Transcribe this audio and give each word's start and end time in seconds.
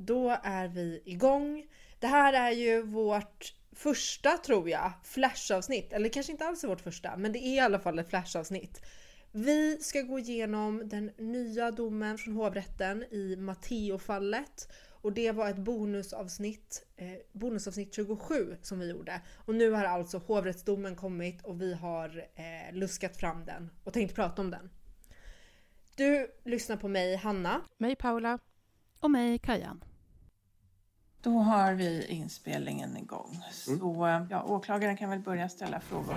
Då 0.00 0.38
är 0.42 0.68
vi 0.68 1.02
igång. 1.04 1.66
Det 1.98 2.06
här 2.06 2.32
är 2.32 2.50
ju 2.50 2.82
vårt 2.82 3.54
första, 3.72 4.36
tror 4.36 4.68
jag, 4.68 4.92
flashavsnitt. 5.04 5.92
Eller 5.92 6.08
kanske 6.08 6.32
inte 6.32 6.44
alls 6.44 6.64
vårt 6.64 6.80
första, 6.80 7.16
men 7.16 7.32
det 7.32 7.38
är 7.38 7.54
i 7.54 7.60
alla 7.60 7.78
fall 7.78 7.98
ett 7.98 8.10
flashavsnitt. 8.10 8.80
Vi 9.32 9.78
ska 9.80 10.02
gå 10.02 10.18
igenom 10.18 10.88
den 10.88 11.10
nya 11.18 11.70
domen 11.70 12.18
från 12.18 12.34
hovrätten 12.34 13.04
i 13.10 13.36
Matteo-fallet. 13.36 14.68
Och 15.00 15.12
det 15.12 15.32
var 15.32 15.48
ett 15.48 15.58
bonusavsnitt, 15.58 16.86
eh, 16.96 17.12
bonusavsnitt 17.32 17.94
27 17.94 18.56
som 18.62 18.78
vi 18.78 18.90
gjorde. 18.90 19.20
Och 19.46 19.54
nu 19.54 19.70
har 19.70 19.84
alltså 19.84 20.18
hovrättsdomen 20.18 20.96
kommit 20.96 21.44
och 21.44 21.62
vi 21.62 21.74
har 21.74 22.28
eh, 22.34 22.74
luskat 22.74 23.16
fram 23.16 23.44
den 23.44 23.70
och 23.84 23.92
tänkt 23.92 24.14
prata 24.14 24.42
om 24.42 24.50
den. 24.50 24.70
Du 25.96 26.30
lyssnar 26.44 26.76
på 26.76 26.88
mig, 26.88 27.16
Hanna. 27.16 27.60
Mig 27.78 27.96
Paula. 27.96 28.38
Och 29.00 29.10
mig 29.10 29.38
Kajan. 29.38 29.84
Då 31.22 31.38
har 31.38 31.72
vi 31.74 32.06
inspelningen 32.06 32.96
igång. 32.96 33.40
Så 33.52 34.26
ja, 34.30 34.42
åklagaren 34.42 34.96
kan 34.96 35.10
väl 35.10 35.20
börja 35.20 35.48
ställa 35.48 35.80
frågor. 35.80 36.16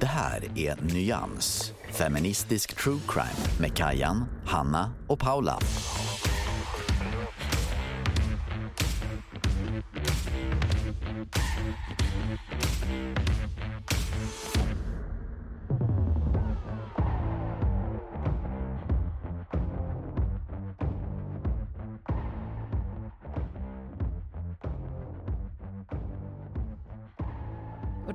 Det 0.00 0.06
här 0.06 0.58
är 0.58 0.94
Nyans, 0.94 1.72
feministisk 1.92 2.76
true 2.76 3.00
crime 3.08 3.60
med 3.60 3.76
Kajan, 3.76 4.24
Hanna 4.46 4.92
och 5.08 5.18
Paula. 5.18 5.58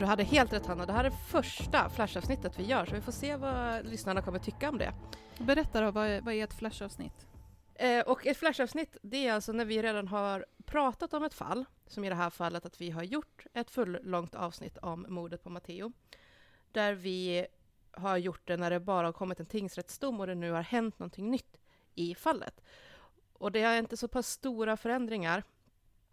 Hade 0.09 0.23
helt 0.23 0.53
rätt 0.53 0.65
Hanna, 0.65 0.85
det 0.85 0.93
här 0.93 1.03
är 1.03 1.09
första 1.09 1.89
flashavsnittet 1.89 2.59
vi 2.59 2.63
gör 2.63 2.85
så 2.85 2.95
vi 2.95 3.01
får 3.01 3.11
se 3.11 3.35
vad 3.35 3.85
lyssnarna 3.85 4.21
kommer 4.21 4.39
tycka 4.39 4.69
om 4.69 4.77
det. 4.77 4.93
Berätta 5.39 5.81
då, 5.81 5.91
vad 5.91 6.07
är, 6.07 6.21
vad 6.21 6.33
är 6.33 6.43
ett 6.43 6.53
flashavsnitt? 6.53 7.27
Eh, 7.75 7.99
och 7.99 8.27
ett 8.27 8.37
flashavsnitt, 8.37 8.97
det 9.01 9.27
är 9.27 9.33
alltså 9.33 9.51
när 9.51 9.65
vi 9.65 9.81
redan 9.81 10.07
har 10.07 10.45
pratat 10.65 11.13
om 11.13 11.23
ett 11.23 11.33
fall, 11.33 11.65
som 11.87 12.03
i 12.03 12.09
det 12.09 12.15
här 12.15 12.29
fallet 12.29 12.65
att 12.65 12.81
vi 12.81 12.89
har 12.89 13.03
gjort 13.03 13.45
ett 13.53 13.69
fullångt 13.69 14.35
avsnitt 14.35 14.77
om 14.77 15.05
mordet 15.09 15.43
på 15.43 15.49
Matteo, 15.49 15.91
där 16.71 16.93
vi 16.93 17.47
har 17.91 18.17
gjort 18.17 18.47
det 18.47 18.57
när 18.57 18.69
det 18.69 18.79
bara 18.79 19.07
har 19.07 19.13
kommit 19.13 19.39
en 19.39 19.45
tingsrättsdom 19.45 20.19
och 20.19 20.27
det 20.27 20.35
nu 20.35 20.51
har 20.51 20.61
hänt 20.61 20.99
någonting 20.99 21.31
nytt 21.31 21.57
i 21.95 22.15
fallet. 22.15 22.61
Och 23.33 23.51
det 23.51 23.61
är 23.61 23.79
inte 23.79 23.97
så 23.97 24.07
pass 24.07 24.27
stora 24.27 24.77
förändringar 24.77 25.43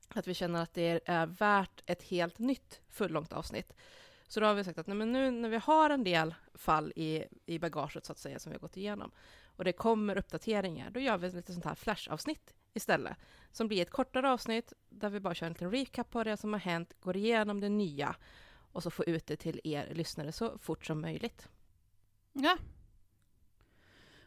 att 0.08 0.26
vi 0.26 0.34
känner 0.34 0.62
att 0.62 0.74
det 0.74 1.00
är 1.06 1.26
värt 1.26 1.82
ett 1.86 2.02
helt 2.02 2.38
nytt 2.38 2.80
fullångt 2.90 3.32
avsnitt. 3.32 3.72
Så 4.28 4.40
då 4.40 4.46
har 4.46 4.54
vi 4.54 4.64
sagt 4.64 4.78
att 4.78 4.86
nej, 4.86 4.96
men 4.96 5.12
nu 5.12 5.30
när 5.30 5.48
vi 5.48 5.56
har 5.56 5.90
en 5.90 6.04
del 6.04 6.34
fall 6.54 6.92
i, 6.96 7.24
i 7.46 7.58
bagaget 7.58 8.04
så 8.04 8.12
att 8.12 8.18
säga 8.18 8.38
som 8.38 8.50
vi 8.50 8.56
har 8.56 8.60
gått 8.60 8.76
igenom 8.76 9.10
och 9.56 9.64
det 9.64 9.72
kommer 9.72 10.18
uppdateringar, 10.18 10.90
då 10.90 11.00
gör 11.00 11.18
vi 11.18 11.30
lite 11.30 11.52
sånt 11.52 11.64
här 11.64 11.74
flashavsnitt 11.74 12.54
istället. 12.74 13.16
Som 13.52 13.68
blir 13.68 13.82
ett 13.82 13.90
kortare 13.90 14.30
avsnitt 14.30 14.72
där 14.88 15.10
vi 15.10 15.20
bara 15.20 15.34
kör 15.34 15.46
en 15.46 15.52
liten 15.52 15.70
recap 15.70 16.10
på 16.10 16.24
det 16.24 16.36
som 16.36 16.52
har 16.52 16.60
hänt, 16.60 16.94
går 17.00 17.16
igenom 17.16 17.60
det 17.60 17.68
nya 17.68 18.16
och 18.72 18.82
så 18.82 18.90
får 18.90 19.08
ut 19.08 19.26
det 19.26 19.36
till 19.36 19.60
er 19.64 19.94
lyssnare 19.94 20.32
så 20.32 20.58
fort 20.58 20.86
som 20.86 21.00
möjligt. 21.00 21.48
Ja. 22.32 22.56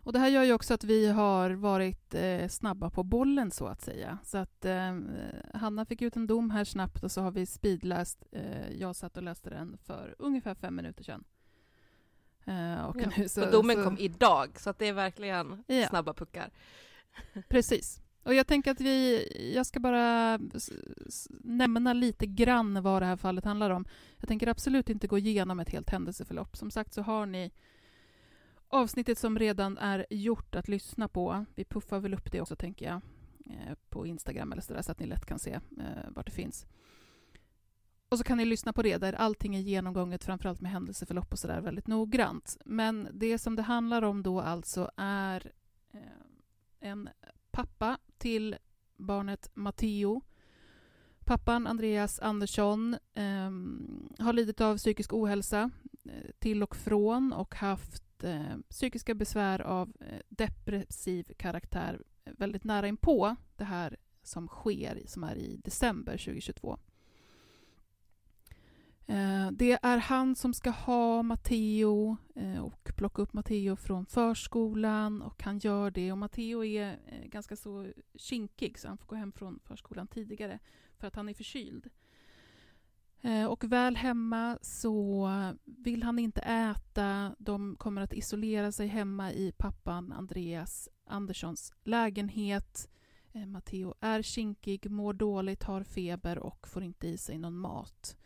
Och 0.10 0.14
det 0.14 0.20
här 0.20 0.28
gör 0.28 0.44
ju 0.44 0.54
också 0.54 0.74
att 0.74 0.84
vi 0.84 1.08
har 1.08 1.50
varit 1.50 2.14
eh, 2.14 2.48
snabba 2.48 2.90
på 2.90 3.04
bollen 3.04 3.52
så 3.52 3.68
att 3.68 3.82
säga. 3.82 4.18
Så 4.24 4.38
att 4.38 4.66
eh, 4.66 4.98
Hanna 5.54 5.86
fick 5.86 6.02
ut 6.02 6.16
en 6.16 6.28
dom 6.28 6.50
här 6.50 6.64
snabbt 6.64 7.04
och 7.04 7.12
så 7.12 7.22
har 7.22 7.32
vi 7.32 7.46
speedläst. 7.46 8.24
Eh, 8.32 8.72
jag 8.80 8.96
satt 8.96 9.18
och 9.18 9.24
läste 9.24 9.50
den 9.50 9.78
för 9.78 10.16
ungefär 10.20 10.56
fem 10.56 10.76
minuter 10.76 11.04
sedan. 11.04 11.24
Eh, 12.46 12.86
och, 12.86 13.02
Ja, 13.02 13.10
nu 13.18 13.30
så, 13.30 13.46
och 13.46 13.52
domen 13.52 13.76
så, 13.76 13.84
kom 13.84 13.98
idag, 13.98 14.60
så 14.60 14.70
att 14.70 14.80
det 14.80 14.88
är 14.88 14.94
verkligen 14.94 15.64
Ja. 15.68 15.88
snabba 15.88 16.14
puckar. 16.14 16.50
Precis. 17.50 18.02
Och 18.24 18.34
jag 18.34 18.48
tänker 18.48 18.72
att 18.72 18.82
vi, 18.82 19.28
jag 19.56 19.66
ska 19.66 19.80
bara 19.80 20.40
nämna 21.44 21.94
lite 21.94 22.26
grann 22.26 22.84
vad 22.84 23.02
det 23.02 23.06
här 23.06 23.18
fallet 23.18 23.46
handlar 23.46 23.70
om. 23.70 23.86
Jag 24.18 24.28
tänker 24.28 24.48
absolut 24.48 24.90
inte 24.90 25.08
gå 25.08 25.18
igenom 25.18 25.60
ett 25.60 25.70
helt 25.70 25.90
händelseförlopp. 25.90 26.58
Som 26.58 26.72
sagt 26.72 26.94
så 26.94 27.02
har 27.02 27.26
ni 27.26 27.52
avsnittet 28.70 29.18
som 29.18 29.40
redan 29.40 29.78
är 29.78 30.06
gjort 30.10 30.56
att 30.56 30.68
lyssna 30.68 31.08
på. 31.08 31.46
Vi 31.56 31.66
puffar 31.66 32.00
väl 32.00 32.14
upp 32.14 32.32
det 32.32 32.42
också 32.42 32.56
tänker 32.56 32.86
jag 32.86 33.02
eh, 33.46 33.76
på 33.90 34.08
Instagram 34.08 34.52
eller 34.52 34.62
sådär 34.62 34.82
så 34.82 34.92
att 34.92 35.00
ni 35.00 35.06
lätt 35.06 35.26
kan 35.26 35.40
se 35.40 35.52
eh, 35.54 36.10
vart 36.10 36.26
det 36.26 36.32
finns. 36.32 36.68
Och 38.10 38.18
så 38.18 38.24
kan 38.24 38.38
ni 38.38 38.46
lyssna 38.46 38.74
på 38.74 38.82
det 38.82 38.98
där 38.98 39.14
allting 39.14 39.56
är 39.56 39.60
genomgånget 39.60 40.24
framförallt 40.24 40.62
med 40.62 40.72
händelseförlopp 40.72 41.32
och 41.32 41.40
sådär 41.40 41.62
väldigt 41.62 41.88
noggrant. 41.88 42.58
Men 42.66 43.08
det 43.14 43.38
som 43.38 43.56
det 43.56 43.62
handlar 43.62 44.02
om 44.02 44.24
då 44.24 44.42
alltså 44.42 44.92
är 44.98 45.52
eh, 45.94 46.00
en 46.80 47.10
pappa 47.52 47.98
till 48.18 48.56
barnet 48.98 49.52
Matteo. 49.54 50.22
Pappan 51.26 51.68
Andreas 51.68 52.20
Andersson 52.20 52.94
eh, 53.14 53.52
har 54.26 54.34
lidit 54.34 54.62
av 54.62 54.78
psykisk 54.78 55.14
ohälsa 55.14 55.72
eh, 56.04 56.32
till 56.40 56.64
och 56.64 56.76
från 56.76 57.34
och 57.34 57.56
haft 57.56 58.09
eh, 58.24 58.58
psykiska 58.70 59.14
besvär 59.16 59.62
av 59.62 59.94
eh, 60.00 60.20
depressiv 60.30 61.32
karaktär 61.38 62.02
eh, 62.26 62.34
väldigt 62.38 62.64
nära 62.64 62.88
inpå 62.88 63.36
det 63.56 63.64
här 63.64 63.98
som 64.24 64.48
sker, 64.48 65.04
som 65.06 65.24
är 65.24 65.36
i 65.36 65.58
december 65.64 66.12
2022. 66.18 66.80
Eh, 69.08 69.52
Det 69.52 69.80
är 69.82 69.98
han 69.98 70.36
som 70.36 70.54
ska 70.54 70.70
ha 70.70 71.24
Matteo 71.24 72.18
eh, 72.36 72.60
och 72.60 72.92
plocka 72.96 73.22
upp 73.22 73.34
Matteo 73.34 73.76
från 73.76 74.06
förskolan 74.06 75.22
och 75.22 75.44
han 75.44 75.60
gör 75.60 75.92
det 75.92 76.12
och 76.12 76.18
Matteo 76.18 76.64
är 76.64 77.00
eh, 77.08 77.26
ganska 77.26 77.56
så 77.56 77.88
kinkig 78.16 78.80
så 78.80 78.88
han 78.88 78.98
får 78.98 79.06
gå 79.08 79.16
hem 79.16 79.32
från 79.32 79.60
förskolan 79.64 80.08
tidigare 80.08 80.60
för 80.98 81.08
att 81.08 81.16
han 81.16 81.30
är 81.30 81.34
förkyld. 81.34 81.90
Eh, 83.22 83.46
och 83.46 83.64
väl 83.64 83.96
hemma 83.96 84.58
så 84.62 85.30
vill 85.66 86.04
han 86.04 86.20
inte 86.20 86.42
äta. 86.42 87.36
De 87.40 87.76
kommer 87.80 88.02
att 88.02 88.14
isolera 88.14 88.72
sig 88.72 88.88
hemma 88.88 89.32
i 89.32 89.52
pappan 89.58 90.12
Andreas 90.12 90.90
Anderssons 91.06 91.74
lägenhet. 91.84 92.90
Eh, 93.34 93.46
Matteo 93.46 93.94
är 94.00 94.22
kinkig, 94.22 94.92
mår 94.92 95.14
dåligt, 95.14 95.64
har 95.64 95.84
feber 95.84 96.40
och 96.40 96.68
får 96.68 96.84
inte 96.84 97.08
i 97.08 97.18
sig 97.18 97.38
någon 97.38 97.58
mat. 97.58 98.18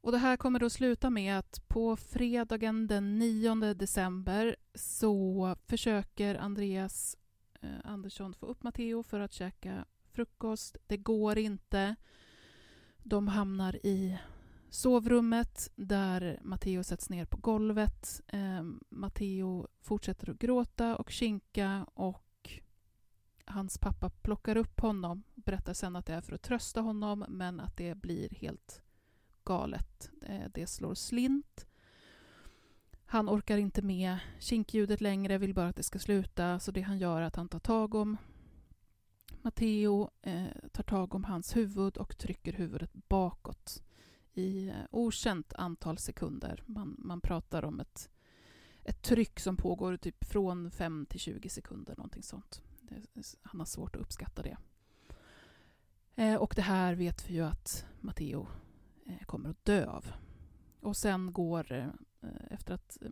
Och 0.00 0.12
det 0.12 0.18
här 0.18 0.36
kommer 0.36 0.58
då 0.58 0.70
sluta 0.70 1.10
med 1.10 1.38
att 1.38 1.68
på 1.68 1.96
fredagen 1.96 2.86
den 2.86 3.18
9 3.18 3.54
december 3.74 4.56
så 4.74 5.56
försöker 5.66 6.34
Andreas 6.34 7.16
eh, 7.60 7.68
Andersson 7.84 8.34
få 8.34 8.46
upp 8.46 8.62
Matteo 8.62 9.02
för 9.02 9.20
att 9.20 9.32
käka 9.32 9.84
frukost. 10.12 10.76
Det 10.86 10.96
går 10.96 11.38
inte. 11.38 11.96
De 13.02 13.28
hamnar 13.28 13.86
i 13.86 14.18
sovrummet 14.70 15.70
där 15.74 16.40
Matteo 16.42 16.84
sätts 16.84 17.10
ner 17.10 17.24
på 17.24 17.36
golvet. 17.36 18.20
Eh, 18.28 18.62
Matteo 18.88 19.68
fortsätter 19.80 20.30
att 20.30 20.38
gråta 20.38 20.96
och 20.96 21.10
kinka 21.10 21.86
och 21.94 22.50
hans 23.44 23.78
pappa 23.78 24.10
plockar 24.10 24.56
upp 24.56 24.80
honom 24.80 25.22
och 25.34 25.42
berättar 25.42 25.72
sen 25.74 25.96
att 25.96 26.06
det 26.06 26.14
är 26.14 26.20
för 26.20 26.34
att 26.34 26.42
trösta 26.42 26.80
honom 26.80 27.24
men 27.28 27.60
att 27.60 27.76
det 27.76 27.94
blir 27.94 28.28
helt 28.34 28.82
galet. 29.44 30.10
Eh, 30.22 30.48
Det 30.54 30.66
slår 30.66 30.94
slint. 30.94 31.66
Han 33.06 33.28
orkar 33.28 33.56
inte 33.56 33.82
med 33.82 34.18
kinkljudet 34.38 35.00
längre, 35.00 35.38
vill 35.38 35.54
bara 35.54 35.68
att 35.68 35.76
det 35.76 35.82
ska 35.82 35.98
sluta. 35.98 36.58
Så 36.58 36.70
det 36.70 36.80
han 36.80 36.98
gör 36.98 37.20
är 37.20 37.26
att 37.26 37.36
han 37.36 37.48
tar 37.48 37.58
tag 37.58 37.94
om 37.94 38.16
Matteo, 39.44 40.10
eh, 40.22 40.46
tar 40.72 40.82
tag 40.82 41.14
om 41.14 41.24
hans 41.24 41.56
huvud 41.56 41.96
och 41.96 42.18
trycker 42.18 42.52
huvudet 42.52 42.90
bakåt 43.08 43.82
i 44.34 44.68
eh, 44.68 44.74
okänt 44.90 45.52
antal 45.52 45.98
sekunder. 45.98 46.62
Man, 46.66 46.96
man 46.98 47.20
pratar 47.20 47.64
om 47.64 47.80
ett, 47.80 48.10
ett 48.84 49.02
tryck 49.02 49.40
som 49.40 49.56
pågår 49.56 49.96
typ 49.96 50.24
från 50.24 50.70
5 50.70 51.06
till 51.06 51.20
20 51.20 51.48
sekunder, 51.48 51.96
någonting 51.96 52.22
sånt. 52.22 52.62
Det, 52.80 53.36
han 53.42 53.60
har 53.60 53.66
svårt 53.66 53.96
att 53.96 54.02
uppskatta 54.02 54.42
det. 54.42 54.56
Eh, 56.14 56.34
och 56.34 56.52
det 56.56 56.62
här 56.62 56.94
vet 56.94 57.30
vi 57.30 57.34
ju 57.34 57.42
att 57.42 57.86
Matteo 58.00 58.46
eh, 59.06 59.26
kommer 59.26 59.50
att 59.50 59.64
dö 59.64 59.86
av. 59.86 60.12
Och 60.80 60.96
sen 60.96 61.32
går, 61.32 61.72
eh, 61.72 61.86
eh 62.20 62.50
efter 62.50 62.74
att 62.74 63.02
eh, 63.02 63.10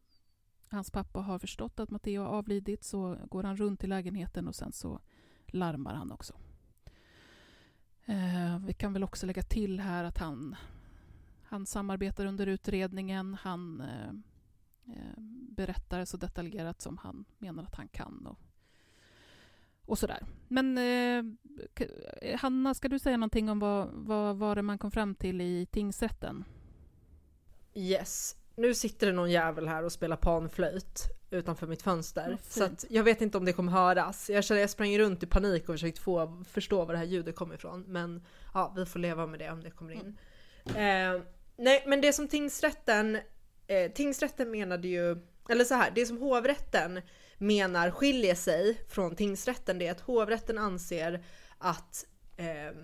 hans 0.69 0.91
pappa 0.91 1.21
har 1.21 1.39
förstått 1.39 1.81
att 1.81 1.91
Matteo 1.91 2.23
har 2.23 2.29
avlidit, 2.29 2.85
så 2.85 3.19
går 3.29 3.43
han 3.43 3.57
runt 3.57 3.85
i 3.85 3.87
lägenheten 3.87 4.49
och 4.49 4.55
sen 4.55 4.73
så 4.73 5.01
larmar 5.55 5.95
han 5.95 6.13
också. 6.13 6.35
Eh, 8.05 8.59
vi 8.67 8.73
kan 8.73 8.93
väl 8.93 9.05
också 9.05 9.27
lägga 9.27 9.43
till 9.43 9.81
här 9.81 10.05
att 10.05 10.19
han, 10.19 10.57
han 11.45 11.67
samarbetar 11.67 12.27
under 12.27 12.47
utredningen. 12.47 13.35
Han 13.35 13.81
eh, 13.81 14.11
eh 14.95 15.21
berättar 15.51 16.05
så 16.05 16.17
detaljerat 16.17 16.81
som 16.81 16.99
han 16.99 17.25
menar 17.39 17.63
att 17.63 17.75
han 17.75 17.89
kan. 17.89 18.27
Och, 18.27 18.39
och 19.85 19.99
sådär. 19.99 20.27
Men 20.49 20.79
eh, 20.79 21.25
Hanna, 22.39 22.75
ska 22.75 22.89
du 22.89 22.99
säga 22.99 23.17
någonting 23.17 23.49
om 23.49 23.59
vad, 23.59 23.89
vad 23.93 24.37
var 24.37 24.57
det 24.57 24.63
man 24.63 24.79
kom 24.79 24.91
fram 24.91 25.15
till 25.15 25.41
i 25.41 25.67
tingsrätten? 25.67 26.45
Yes. 27.75 28.40
Nu 28.61 28.75
sitter 28.75 29.07
det 29.07 29.13
någon 29.13 29.31
jävel 29.31 29.69
här 29.69 29.85
och 29.85 29.93
spelar 29.93 30.17
panflöjt 30.17 31.09
utanför 31.31 31.67
mitt 31.67 31.83
fönster. 31.83 32.39
Vad 32.57 32.81
så 32.81 32.87
jag 32.91 33.05
vet 33.05 33.21
inte 33.21 33.39
om 33.39 33.45
det 33.45 33.53
kommer 33.53 33.73
höras. 33.73 34.31
Jag 34.31 34.45
känner 34.45 34.61
jag 34.61 34.71
sprang 34.71 34.99
runt 34.99 35.23
i 35.23 35.27
panik 35.27 35.69
och 35.69 35.75
försökt 35.75 35.99
få 35.99 36.45
förstå 36.49 36.85
var 36.85 36.93
det 36.93 36.99
här 36.99 37.07
ljudet 37.07 37.37
kommer 37.37 37.55
ifrån. 37.55 37.85
Men 37.89 38.27
ja, 38.55 38.73
vi 38.77 38.87
får 38.87 38.99
leva 38.99 39.27
med 39.27 39.39
det 39.39 39.51
om 39.51 39.63
det 39.63 39.71
kommer 39.71 39.93
in. 39.93 40.19
Eh, 40.65 41.23
nej, 41.57 41.85
men 41.87 42.01
det 42.01 42.13
som 42.13 42.29
tingsrätten, 42.29 43.19
eh, 43.67 43.93
tingsrätten 43.93 44.51
menade 44.51 44.89
ju, 44.89 45.17
eller 45.49 45.65
så 45.65 45.75
här, 45.75 45.91
det 45.95 46.07
som 46.07 46.19
hovrätten 46.19 47.01
menar 47.39 47.91
skiljer 47.91 48.35
sig 48.35 48.81
från 48.89 49.17
tingsrätten 49.17 49.79
det 49.79 49.87
är 49.87 49.91
att 49.91 50.01
hovrätten 50.01 50.59
anser 50.59 51.25
att 51.59 52.07
eh, 52.37 52.77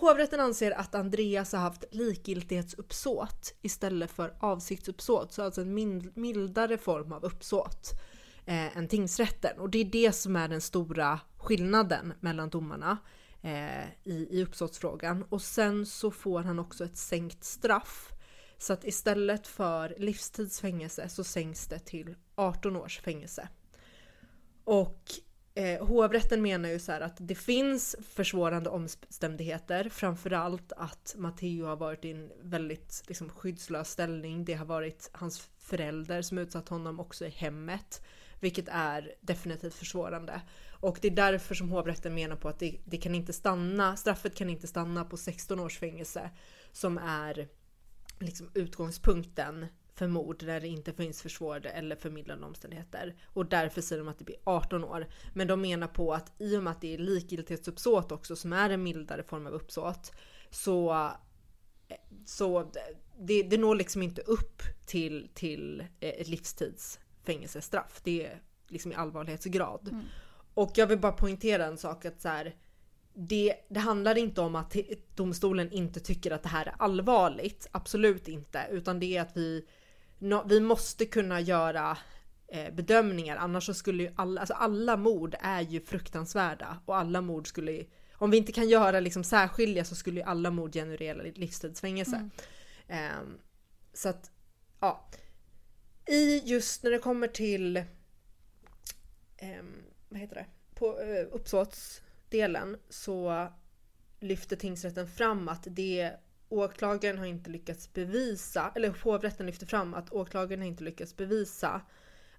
Hovrätten 0.00 0.40
anser 0.40 0.70
att 0.70 0.94
Andreas 0.94 1.52
har 1.52 1.60
haft 1.60 1.84
likgiltighetsuppsåt 1.90 3.54
istället 3.62 4.10
för 4.10 4.34
avsiktsuppsåt, 4.40 5.32
så 5.32 5.42
alltså 5.42 5.60
en 5.60 5.74
mildare 6.14 6.78
form 6.78 7.12
av 7.12 7.24
uppsåt 7.24 7.90
eh, 8.46 8.76
än 8.76 8.88
tingsrätten. 8.88 9.60
Och 9.60 9.70
det 9.70 9.78
är 9.78 9.84
det 9.84 10.12
som 10.12 10.36
är 10.36 10.48
den 10.48 10.60
stora 10.60 11.20
skillnaden 11.36 12.12
mellan 12.20 12.50
domarna 12.50 12.98
eh, 13.42 13.84
i, 14.04 14.28
i 14.30 14.42
uppsåtsfrågan. 14.42 15.24
Och 15.28 15.42
sen 15.42 15.86
så 15.86 16.10
får 16.10 16.42
han 16.42 16.58
också 16.58 16.84
ett 16.84 16.96
sänkt 16.96 17.44
straff. 17.44 18.10
Så 18.58 18.72
att 18.72 18.84
istället 18.84 19.46
för 19.46 19.94
livstidsfängelse 19.98 21.08
så 21.08 21.24
sänks 21.24 21.66
det 21.66 21.78
till 21.78 22.14
18 22.34 22.76
års 22.76 23.00
fängelse. 23.00 23.48
Och 24.64 25.02
eh, 25.54 25.86
hovrätten 25.86 26.42
menar 26.42 26.68
ju 26.68 26.78
så 26.78 26.92
här 26.92 27.00
att 27.00 27.16
det 27.18 27.34
finns 27.34 27.96
försvårande 28.08 28.70
omständigheter, 28.70 29.88
framförallt 29.88 30.72
att 30.72 31.14
Matteo 31.18 31.66
har 31.66 31.76
varit 31.76 32.04
i 32.04 32.10
en 32.10 32.32
väldigt 32.42 33.02
liksom, 33.06 33.28
skyddslös 33.28 33.90
ställning. 33.90 34.44
Det 34.44 34.54
har 34.54 34.66
varit 34.66 35.10
hans 35.12 35.48
förälder 35.58 36.22
som 36.22 36.38
utsatt 36.38 36.68
honom 36.68 37.00
också 37.00 37.26
i 37.26 37.30
hemmet, 37.30 38.04
vilket 38.40 38.68
är 38.68 39.14
definitivt 39.20 39.74
försvårande. 39.74 40.40
Och 40.70 40.98
det 41.02 41.08
är 41.08 41.16
därför 41.16 41.54
som 41.54 41.70
hovrätten 41.70 42.14
menar 42.14 42.36
på 42.36 42.48
att 42.48 42.58
det, 42.58 42.78
det 42.84 42.96
kan 42.96 43.14
inte 43.14 43.32
stanna, 43.32 43.96
straffet 43.96 44.34
kan 44.34 44.50
inte 44.50 44.66
stanna 44.66 45.04
på 45.04 45.16
16 45.16 45.60
års 45.60 45.78
fängelse 45.78 46.30
som 46.72 46.98
är 46.98 47.48
liksom 48.18 48.50
utgångspunkten 48.54 49.66
för 49.94 50.06
mord 50.06 50.44
där 50.46 50.60
det 50.60 50.68
inte 50.68 50.92
finns 50.92 51.22
försvårade 51.22 51.68
eller 51.68 51.96
förmildrande 51.96 52.46
omständigheter. 52.46 53.14
Och 53.24 53.46
därför 53.46 53.80
säger 53.80 54.02
de 54.02 54.08
att 54.08 54.18
det 54.18 54.24
blir 54.24 54.36
18 54.44 54.84
år. 54.84 55.06
Men 55.34 55.46
de 55.46 55.60
menar 55.60 55.88
på 55.88 56.14
att 56.14 56.32
i 56.38 56.56
och 56.56 56.62
med 56.62 56.70
att 56.70 56.80
det 56.80 56.94
är 56.94 56.98
likgiltighetsuppsåt 56.98 58.12
också 58.12 58.36
som 58.36 58.52
är 58.52 58.70
en 58.70 58.82
mildare 58.82 59.22
form 59.22 59.46
av 59.46 59.52
uppsåt 59.52 60.12
så, 60.50 61.10
så 62.24 62.72
det, 63.18 63.42
det 63.42 63.58
når 63.58 63.74
liksom 63.74 64.02
inte 64.02 64.22
upp 64.22 64.62
till, 64.86 65.28
till 65.34 65.84
ett 66.00 66.28
livstidsfängelsestraff. 66.28 68.00
Det 68.04 68.26
är 68.26 68.42
liksom 68.68 68.92
i 68.92 68.94
allvarlighetsgrad. 68.94 69.88
Mm. 69.88 70.04
Och 70.54 70.72
jag 70.74 70.86
vill 70.86 70.98
bara 70.98 71.12
poängtera 71.12 71.66
en 71.66 71.78
sak 71.78 72.04
att 72.04 72.20
så 72.20 72.28
här, 72.28 72.54
det, 73.14 73.54
det 73.68 73.80
handlar 73.80 74.18
inte 74.18 74.40
om 74.40 74.56
att 74.56 74.76
domstolen 75.14 75.72
inte 75.72 76.00
tycker 76.00 76.30
att 76.30 76.42
det 76.42 76.48
här 76.48 76.66
är 76.66 76.74
allvarligt, 76.78 77.68
absolut 77.72 78.28
inte, 78.28 78.66
utan 78.70 79.00
det 79.00 79.16
är 79.16 79.22
att 79.22 79.36
vi, 79.36 79.66
nå- 80.24 80.44
vi 80.48 80.60
måste 80.60 81.06
kunna 81.06 81.40
göra 81.40 81.98
eh, 82.48 82.74
bedömningar, 82.74 83.36
annars 83.36 83.66
så 83.66 83.74
skulle 83.74 84.02
ju 84.02 84.12
alla, 84.16 84.40
alltså 84.40 84.54
alla 84.54 84.96
mord 84.96 85.34
är 85.40 85.60
ju 85.60 85.80
fruktansvärda 85.80 86.78
och 86.84 86.96
alla 86.96 87.20
mord 87.20 87.48
skulle, 87.48 87.84
om 88.12 88.30
vi 88.30 88.36
inte 88.36 88.52
kan 88.52 88.68
göra 88.68 89.00
liksom 89.00 89.24
särskilja 89.24 89.84
så 89.84 89.94
skulle 89.94 90.20
ju 90.20 90.26
alla 90.26 90.50
mord 90.50 90.72
generera 90.72 91.22
livstidsfängelse. 91.22 92.30
Ehm, 92.88 93.38
så 93.92 94.08
att, 94.08 94.30
ja. 94.80 95.08
I 96.06 96.38
just 96.38 96.82
när 96.82 96.90
det 96.90 96.98
kommer 96.98 97.28
till, 97.28 97.76
ehm, 99.36 99.82
vad 100.08 100.20
heter 100.20 100.34
det, 100.34 100.46
på 100.74 101.00
uh, 101.00 101.26
uppsåtsdelen 101.32 102.76
så 102.88 103.48
lyfter 104.20 104.56
tingsrätten 104.56 105.06
fram 105.06 105.48
att 105.48 105.66
det 105.70 106.12
åklagaren 106.58 107.18
har 107.18 107.26
inte 107.26 107.50
lyckats 107.50 107.92
bevisa, 107.92 108.72
eller 108.74 108.94
hovrätten 109.02 109.46
lyfter 109.46 109.66
fram 109.66 109.94
att 109.94 110.12
åklagaren 110.12 110.60
har 110.60 110.68
inte 110.68 110.84
lyckats 110.84 111.16
bevisa 111.16 111.80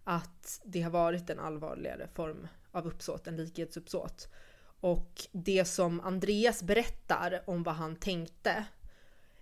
att 0.03 0.61
det 0.63 0.81
har 0.81 0.91
varit 0.91 1.29
en 1.29 1.39
allvarligare 1.39 2.07
form 2.13 2.47
av 2.71 2.87
uppsåt 2.87 3.27
en 3.27 3.35
likhetsuppsåt. 3.35 4.27
Och 4.79 5.27
det 5.31 5.65
som 5.65 5.99
Andreas 5.99 6.63
berättar 6.63 7.43
om 7.45 7.63
vad 7.63 7.75
han 7.75 7.95
tänkte 7.95 8.65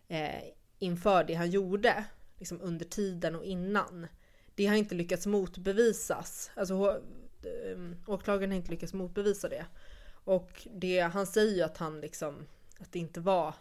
eh, 0.08 0.44
inför 0.80 1.24
det 1.24 1.34
han 1.34 1.50
gjorde, 1.50 2.06
liksom 2.38 2.62
under 2.62 2.86
tiden 2.86 3.36
och 3.36 3.44
innan, 3.44 4.08
det 4.56 4.66
har 4.66 4.76
inte 4.76 4.96
lyckats 4.96 5.26
motbevisas. 5.26 6.52
Alltså 6.56 7.02
ehm, 7.44 7.96
åklagaren 8.08 8.52
har 8.52 8.58
inte 8.58 8.72
lyckats 8.72 8.94
motbevisa 8.94 9.50
det. 9.50 9.66
Och 10.24 10.68
det, 10.72 11.00
han 11.00 11.28
säger 11.28 11.56
ju 11.56 11.62
att 11.62 11.78
han 11.78 12.02
liksom, 12.02 12.48
att 12.80 12.92
det 12.92 13.00
inte 13.00 13.20
var 13.20 13.56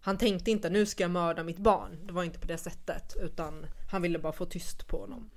han 0.00 0.18
tänkte 0.18 0.50
inte 0.50 0.70
nu 0.70 0.86
ska 0.86 1.04
jag 1.04 1.10
mörda 1.10 1.42
mitt 1.44 1.58
barn. 1.58 2.06
Det 2.06 2.12
var 2.12 2.24
inte 2.24 2.38
på 2.38 2.46
det 2.46 2.58
sättet. 2.58 3.16
Utan 3.16 3.66
han 3.90 4.02
ville 4.02 4.18
bara 4.18 4.32
få 4.32 4.44
tyst 4.46 4.86
på 4.86 5.00
honom. 5.00 5.30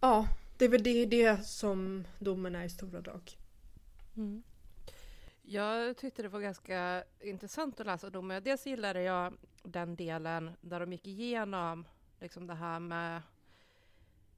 Ja, 0.00 0.28
det 0.58 0.64
är 0.64 0.68
väl 0.68 0.82
det, 0.82 1.06
det 1.06 1.46
som 1.46 2.04
domen 2.18 2.54
är 2.54 2.64
i 2.64 2.70
stora 2.70 3.00
drag. 3.00 3.38
Mm. 4.16 4.42
Jag 5.42 5.96
tyckte 5.96 6.22
det 6.22 6.28
var 6.28 6.40
ganska 6.40 7.04
intressant 7.20 7.80
att 7.80 7.86
läsa 7.86 8.10
domen. 8.10 8.42
Dels 8.42 8.66
gillade 8.66 9.02
jag 9.02 9.34
den 9.62 9.96
delen 9.96 10.50
där 10.60 10.80
de 10.80 10.92
gick 10.92 11.06
igenom 11.06 11.84
liksom 12.20 12.46
det 12.46 12.54
här 12.54 12.80
med 12.80 13.22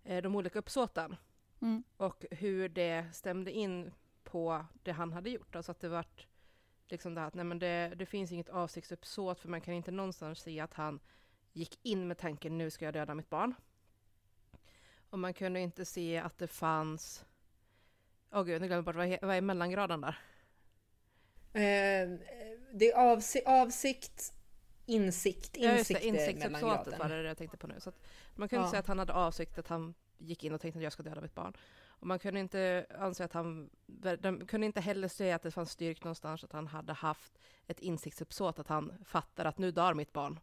eh, 0.04 0.22
de 0.22 0.36
olika 0.36 0.58
uppsåten 0.58 1.16
Mm. 1.62 1.82
och 1.96 2.24
hur 2.30 2.68
det 2.68 3.04
stämde 3.12 3.52
in 3.52 3.92
på 4.24 4.64
det 4.82 4.92
han 4.92 5.12
hade 5.12 5.30
gjort. 5.30 5.56
Alltså 5.56 5.72
att 5.72 5.80
det 5.80 5.88
vart 5.88 6.26
liksom 6.92 7.14
det 7.14 7.20
här 7.20 7.28
att 7.28 7.34
nej 7.34 7.44
men 7.44 7.58
det, 7.58 7.92
det 7.96 8.06
finns 8.06 8.32
inget 8.32 8.48
avsiktsuppsåt 8.48 9.40
för 9.40 9.48
man 9.48 9.60
kan 9.60 9.74
inte 9.74 9.90
någonstans 9.90 10.38
se 10.40 10.60
att 10.60 10.74
han 10.74 11.00
gick 11.52 11.78
in 11.82 12.08
med 12.08 12.18
tanken 12.18 12.58
nu 12.58 12.70
ska 12.70 12.84
jag 12.84 12.94
döda 12.94 13.14
mitt 13.14 13.30
barn. 13.30 13.54
Och 15.10 15.18
man 15.18 15.34
kunde 15.34 15.60
inte 15.60 15.84
se 15.84 16.18
att 16.18 16.38
det 16.38 16.48
fanns, 16.48 17.24
åh 18.32 18.40
oh 18.40 18.44
gud, 18.44 18.60
nu 18.60 18.66
glömde 18.66 18.74
jag 18.74 18.84
bort, 18.84 18.94
vad, 18.96 19.06
är- 19.06 19.18
vad 19.26 19.36
är 19.36 19.40
mellangraden 19.40 20.00
där? 20.00 20.18
Eh, 21.54 22.08
det 22.72 22.90
är 22.92 22.96
avsi- 22.96 23.42
avsikt, 23.46 24.32
insikt, 24.86 25.56
Ja, 25.60 25.72
just 25.76 25.88
det, 25.88 25.94
insikt 25.94 26.04
är 26.04 26.08
insiktsuppsåtet 26.08 26.62
var 26.62 26.84
mellangraden. 26.90 27.22
det 27.22 27.28
jag 27.28 27.38
tänkte 27.38 27.56
på 27.56 27.66
nu. 27.66 27.80
Så 27.80 27.92
man 28.34 28.48
kunde 28.48 28.64
Ja. 28.64 28.70
säga 28.70 28.80
att 28.80 28.86
han 28.86 28.98
hade 28.98 29.12
avsikt 29.12 29.58
att 29.58 29.68
han 29.68 29.94
gick 30.22 30.44
in 30.44 30.52
och 30.52 30.60
tänkte 30.60 30.78
att 30.78 30.82
jag 30.82 30.92
ska 30.92 31.02
döda 31.02 31.20
mitt 31.20 31.34
barn. 31.34 31.56
Och 31.84 32.06
man 32.06 32.18
kunde 32.18 32.40
inte 32.40 32.86
anse 32.98 33.24
att 33.24 33.32
han, 33.32 33.70
de 34.20 34.46
kunde 34.46 34.66
inte 34.66 34.80
heller 34.80 35.08
säga 35.08 35.36
att 35.36 35.42
det 35.42 35.50
fanns 35.50 35.70
styrkt 35.70 36.04
någonstans 36.04 36.44
att 36.44 36.52
han 36.52 36.66
hade 36.66 36.92
haft 36.92 37.38
ett 37.66 37.80
insiktsuppsåt, 37.80 38.58
att 38.58 38.68
han 38.68 38.92
fattar 39.04 39.44
att 39.44 39.58
nu 39.58 39.70
dör 39.70 39.94
mitt 39.94 40.12
barn. 40.12 40.40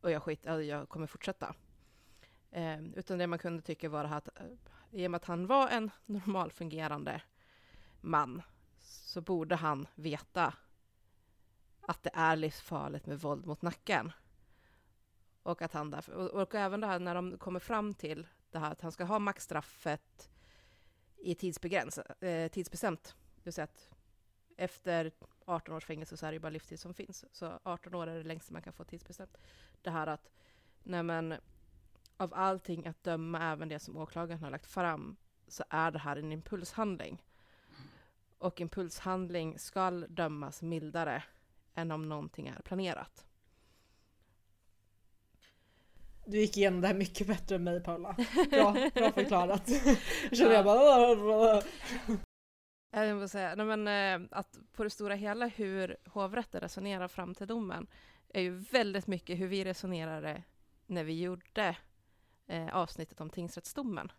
Och 0.00 0.10
jag 0.10 0.22
skit, 0.22 0.44
jag 0.44 0.88
kommer 0.88 1.06
fortsätta. 1.06 1.54
Eh, 2.50 2.82
utan 2.82 3.18
det 3.18 3.26
man 3.26 3.38
kunde 3.38 3.62
tycka 3.62 3.88
var 3.88 4.04
att 4.04 4.28
eh, 4.28 4.46
i 4.90 5.06
och 5.06 5.10
med 5.10 5.16
att 5.16 5.24
han 5.24 5.46
var 5.46 5.68
en 5.68 5.90
normalfungerande 6.06 7.22
man 8.00 8.42
så 8.78 9.20
borde 9.20 9.56
han 9.56 9.86
veta 9.94 10.54
att 11.80 12.02
det 12.02 12.10
är 12.14 12.36
livsfarligt 12.36 13.06
med 13.06 13.20
våld 13.20 13.46
mot 13.46 13.62
nacken. 13.62 14.12
Och 15.42 15.62
att 15.62 15.72
han 15.72 15.90
därför, 15.90 16.12
och, 16.12 16.42
och 16.42 16.54
även 16.54 16.80
det 16.80 16.86
här 16.86 16.98
när 16.98 17.14
de 17.14 17.38
kommer 17.38 17.60
fram 17.60 17.94
till 17.94 18.26
det 18.52 18.58
här 18.58 18.70
att 18.72 18.80
han 18.80 18.92
ska 18.92 19.04
ha 19.04 19.18
maxstraffet 19.18 20.30
i 21.16 21.34
tidsbegräns, 21.34 21.98
eh, 21.98 22.48
tidsbestämt. 22.48 23.14
Det 23.34 23.44
vill 23.44 23.52
säga 23.52 23.64
att 23.64 23.90
efter 24.56 25.12
18 25.44 25.74
års 25.74 25.84
fängelse 25.84 26.16
så 26.16 26.26
är 26.26 26.30
det 26.30 26.34
ju 26.34 26.40
bara 26.40 26.50
livstid 26.50 26.80
som 26.80 26.94
finns. 26.94 27.24
Så 27.32 27.58
18 27.62 27.94
år 27.94 28.06
är 28.06 28.16
det 28.16 28.24
längsta 28.24 28.52
man 28.52 28.62
kan 28.62 28.72
få 28.72 28.84
tidsbestämt. 28.84 29.36
Det 29.82 29.90
här 29.90 30.06
att, 30.06 30.30
när 30.82 31.02
man 31.02 31.34
av 32.16 32.34
allting 32.34 32.86
att 32.86 33.04
döma, 33.04 33.52
även 33.52 33.68
det 33.68 33.78
som 33.78 33.96
åklagaren 33.96 34.42
har 34.42 34.50
lagt 34.50 34.66
fram, 34.66 35.16
så 35.48 35.64
är 35.68 35.90
det 35.90 35.98
här 35.98 36.16
en 36.16 36.32
impulshandling. 36.32 37.22
Och 38.38 38.60
impulshandling 38.60 39.58
ska 39.58 39.90
dömas 39.90 40.62
mildare 40.62 41.22
än 41.74 41.90
om 41.90 42.08
någonting 42.08 42.48
är 42.48 42.62
planerat. 42.62 43.26
Du 46.24 46.38
gick 46.38 46.56
igenom 46.56 46.80
det 46.80 46.86
här 46.86 46.94
mycket 46.94 47.26
bättre 47.26 47.54
än 47.56 47.64
mig 47.64 47.82
Paula. 47.82 48.16
Bra, 48.50 48.72
bra 48.94 49.12
förklarat. 49.12 49.68
Jag 50.30 50.38
känner 50.38 50.54
jag 50.54 50.64
bara... 50.64 51.62
Jag 52.90 53.16
vill 53.16 53.28
säga, 53.28 53.54
nej 53.54 53.66
men, 53.76 53.88
eh, 53.88 54.28
att 54.30 54.58
på 54.72 54.84
det 54.84 54.90
stora 54.90 55.14
hela 55.14 55.46
hur 55.46 55.96
hovrätten 56.04 56.60
resonerar 56.60 57.08
fram 57.08 57.34
till 57.34 57.46
domen 57.46 57.86
är 58.28 58.42
ju 58.42 58.50
väldigt 58.50 59.06
mycket 59.06 59.38
hur 59.38 59.46
vi 59.46 59.64
resonerade 59.64 60.42
när 60.86 61.04
vi 61.04 61.22
gjorde 61.22 61.76
eh, 62.46 62.76
avsnittet 62.76 63.20
om 63.20 63.30
tingsrättsdomen. 63.30 64.12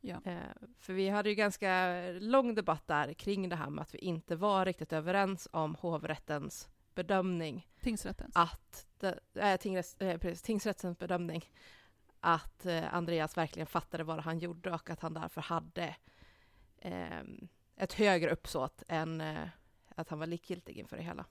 Ja. 0.00 0.16
Eh, 0.24 0.36
för 0.78 0.92
vi 0.92 1.08
hade 1.08 1.28
ju 1.28 1.34
ganska 1.34 1.96
lång 2.20 2.54
debatt 2.54 2.86
där 2.86 3.12
kring 3.12 3.48
det 3.48 3.56
här 3.56 3.70
med 3.70 3.82
att 3.82 3.94
vi 3.94 3.98
inte 3.98 4.36
var 4.36 4.64
riktigt 4.64 4.92
överens 4.92 5.48
om 5.52 5.74
hovrättens 5.74 6.68
bedömning 6.96 7.68
Tingsrätten. 7.80 8.30
att 8.34 8.86
äh, 9.34 9.56
tingsrätts, 9.56 9.96
äh, 10.00 10.18
precis, 10.18 10.42
tingsrättens 10.42 10.98
bedömning 10.98 11.44
att 12.20 12.66
eh, 12.66 12.94
Andreas 12.94 13.36
verkligen 13.36 13.66
fattade 13.66 14.04
vad 14.04 14.20
han 14.20 14.38
gjorde 14.38 14.72
och 14.72 14.90
att 14.90 15.00
han 15.00 15.14
därför 15.14 15.40
hade 15.40 15.96
eh, 16.78 17.20
ett 17.76 17.92
högre 17.92 18.30
uppsåt 18.30 18.82
än 18.88 19.20
eh, 19.20 19.48
att 19.88 20.08
han 20.08 20.18
var 20.18 20.26
likgiltig 20.26 20.78
inför 20.78 20.96
det 20.96 21.02
hela. 21.02 21.26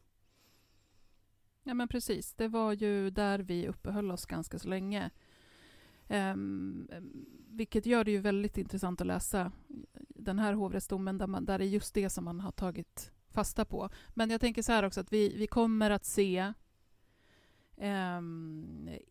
Ja 1.63 1.73
men 1.73 1.87
precis, 1.87 2.33
det 2.33 2.47
var 2.47 2.73
ju 2.73 3.09
där 3.09 3.39
vi 3.39 3.67
uppehöll 3.67 4.11
oss 4.11 4.25
ganska 4.25 4.59
så 4.59 4.67
länge. 4.67 5.09
Um, 6.07 6.89
vilket 7.47 7.85
gör 7.85 8.03
det 8.03 8.11
ju 8.11 8.17
väldigt 8.17 8.57
intressant 8.57 9.01
att 9.01 9.07
läsa 9.07 9.51
den 9.97 10.39
här 10.39 10.53
hovrättsdomen 10.53 11.17
där, 11.17 11.27
man, 11.27 11.45
där 11.45 11.59
det 11.59 11.65
är 11.65 11.69
just 11.69 11.93
det 11.93 12.09
som 12.09 12.25
man 12.25 12.39
har 12.39 12.51
tagit 12.51 13.11
fasta 13.35 13.65
på. 13.65 13.89
Men 14.13 14.29
jag 14.29 14.41
tänker 14.41 14.61
så 14.61 14.71
här 14.71 14.83
också 14.83 14.99
att 15.01 15.13
vi, 15.13 15.37
vi 15.37 15.47
kommer 15.47 15.91
att 15.91 16.05
se 16.05 16.53
eh, 17.77 18.21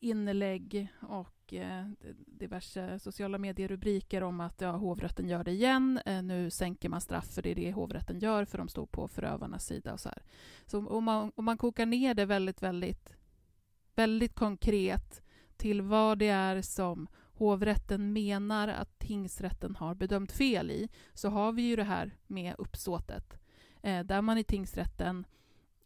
inlägg 0.01 0.89
och 1.01 1.55
eh, 1.55 1.87
diverse 2.27 2.99
sociala 2.99 3.39
medierubriker 3.39 4.23
om 4.23 4.41
att 4.41 4.61
ja, 4.61 4.71
hovrätten 4.71 5.29
gör 5.29 5.45
det 5.45 5.51
igen. 5.51 6.01
Eh, 6.07 6.23
nu 6.23 6.51
sänker 6.51 6.89
man 6.89 7.01
straff 7.01 7.35
för 7.35 7.43
det 7.43 7.51
är 7.51 7.55
det 7.55 7.73
hovrätten 7.73 8.19
gör 8.19 8.45
för 8.45 8.59
de 8.59 8.69
står 8.69 8.87
på 8.87 9.09
förövarnas 9.09 9.67
sida 9.67 9.93
och 9.93 10.01
så 10.01 10.09
här. 10.09 10.23
Så 10.67 10.87
om 10.87 11.05
man, 11.05 11.33
om 11.37 11.45
man 11.45 11.59
kokar 11.59 11.87
ner 11.87 12.15
det 12.15 12.27
väldigt, 12.27 12.63
väldigt, 12.63 13.17
väldigt 13.95 14.35
konkret 14.35 15.23
till 15.57 15.83
vad 15.83 16.19
det 16.19 16.29
är 16.29 16.63
som 16.63 17.09
hovrätten 17.35 18.13
menar 18.13 18.69
att 18.69 18.99
tingsrätten 18.99 19.77
har 19.77 19.95
bedömt 19.95 20.33
fel 20.33 20.71
i, 20.71 20.89
så 21.15 21.29
har 21.29 21.53
vi 21.53 21.63
ju 21.63 21.77
det 21.77 21.85
här 21.85 22.17
med 22.27 22.55
uppsåtet. 22.59 23.39
Eh, 23.85 24.05
där 24.05 24.23
man 24.23 24.39
i 24.39 24.45
tingsrätten 24.45 25.27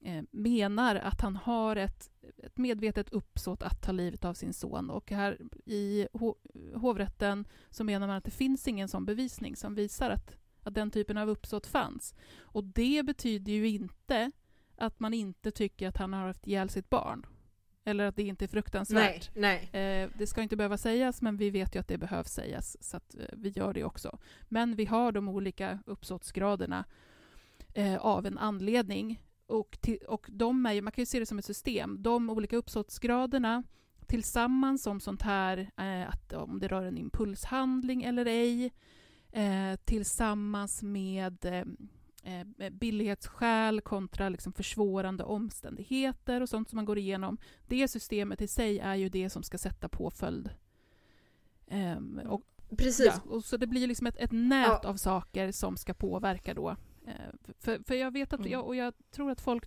eh, 0.00 0.23
menar 0.31 0.97
att 0.97 1.21
han 1.21 1.37
har 1.37 1.76
ett, 1.76 2.11
ett 2.37 2.59
medvetet 2.59 3.11
uppsåt 3.12 3.62
att 3.62 3.83
ta 3.83 3.93
livet 3.93 4.25
av 4.25 4.35
sin 4.35 4.52
son. 4.52 4.90
Och 4.90 5.11
här 5.11 5.38
i 5.64 6.09
ho 6.12 6.35
hovrätten 6.75 7.49
så 7.71 7.85
menar 7.85 8.07
man 8.07 8.17
att 8.17 8.25
det 8.25 8.31
finns 8.31 8.69
ingen 8.69 8.88
sån 8.88 9.05
bevisning 9.05 9.57
som 9.57 9.75
visar 9.75 10.11
att, 10.11 10.37
att 10.62 10.75
den 10.75 10.90
typen 10.90 11.19
av 11.19 11.28
uppsåt 11.28 11.67
fanns. 11.67 12.14
Och 12.38 12.64
det 12.64 13.02
betyder 13.07 13.52
ju 13.52 13.69
inte 13.69 14.31
att 14.76 15.00
man 15.00 15.14
inte 15.14 15.50
tycker 15.50 15.88
att 15.88 15.97
han 15.97 16.12
har 16.12 16.26
haft 16.26 16.47
ihjäl 16.47 16.69
sitt 16.69 16.90
barn. 16.90 17.26
Eller 17.85 18.05
att 18.05 18.17
det 18.17 18.23
inte 18.23 18.45
är 18.45 18.49
fruktansvärt. 18.49 19.31
Nej, 19.35 19.71
nej. 19.73 20.02
Eh, 20.02 20.11
det 20.19 20.26
ska 20.26 20.43
inte 20.43 20.57
behöva 20.57 20.76
sägas, 20.76 21.23
men 21.23 21.37
vi 21.37 21.50
vet 21.50 21.75
ju 21.75 21.81
att 21.81 21.88
det 21.88 21.99
behövs 21.99 22.33
sägas, 22.33 22.76
så 22.81 22.97
att 22.97 23.17
vi 23.33 23.49
gör 23.49 23.73
det 23.75 23.85
också. 23.85 24.19
Men 24.49 24.75
vi 24.75 24.85
har 24.85 25.12
de 25.12 25.28
olika 25.28 25.78
uppsåtsgraderna 25.87 26.85
eh, 27.75 27.96
av 27.96 28.26
en 28.26 28.38
anledning. 28.38 29.22
Och, 29.46 29.78
till, 29.80 29.98
och 30.08 30.26
de 30.30 30.66
är 30.66 30.72
ju, 30.72 30.82
man 30.82 30.92
kan 30.92 31.02
ju 31.02 31.06
se 31.06 31.18
det 31.18 31.26
som 31.26 31.38
ett 31.38 31.44
system. 31.44 32.02
De 32.02 32.30
olika 32.30 32.56
uppsåtsgraderna 32.56 33.62
tillsammans 34.06 34.82
som 34.82 35.00
sånt 35.00 35.22
här, 35.22 35.70
eh, 35.76 36.08
att 36.08 36.32
om 36.32 36.58
det 36.58 36.68
rör 36.68 36.84
en 36.84 36.98
impulshandling 36.98 38.02
eller 38.02 38.26
ej, 38.26 38.72
eh, 39.32 39.76
tillsammans 39.84 40.82
med 40.82 41.44
eh, 41.44 41.64
eh, 42.58 42.70
billighetsskäl 42.70 43.80
kontra 43.80 44.28
liksom 44.28 44.52
försvårande 44.52 45.25
omständigheter 45.25 46.40
och 46.40 46.48
sånt 46.48 46.68
som 46.68 46.76
man 46.76 46.84
går 46.84 46.98
igenom. 46.98 47.38
Det 47.66 47.88
systemet 47.88 48.40
i 48.42 48.48
sig 48.48 48.78
är 48.78 48.94
ju 48.94 49.08
det 49.08 49.30
som 49.30 49.42
ska 49.42 49.58
sätta 49.58 49.88
påföljd. 49.88 50.50
Um, 51.70 52.20
och, 52.26 52.42
Precis. 52.76 53.06
ja, 53.06 53.30
och 53.32 53.44
så 53.44 53.56
det 53.56 53.66
blir 53.66 53.87
liksom 53.87 54.06
ett, 54.06 54.16
ett 54.16 54.32
nät 54.32 54.80
Ja. 54.82 54.88
av 54.88 54.96
saker 54.96 55.52
som 55.52 55.76
ska 55.76 55.94
påverka 55.94 56.54
då. 56.54 56.76
Eh, 57.08 57.52
för, 57.58 57.78
för 57.86 57.94
jag 57.94 58.10
vet 58.12 58.32
att, 58.32 58.40
Mm. 58.40 58.52
jag, 58.52 58.66
och 58.66 58.76
jag 58.76 58.94
tror 59.10 59.30
att 59.30 59.40
folk 59.40 59.64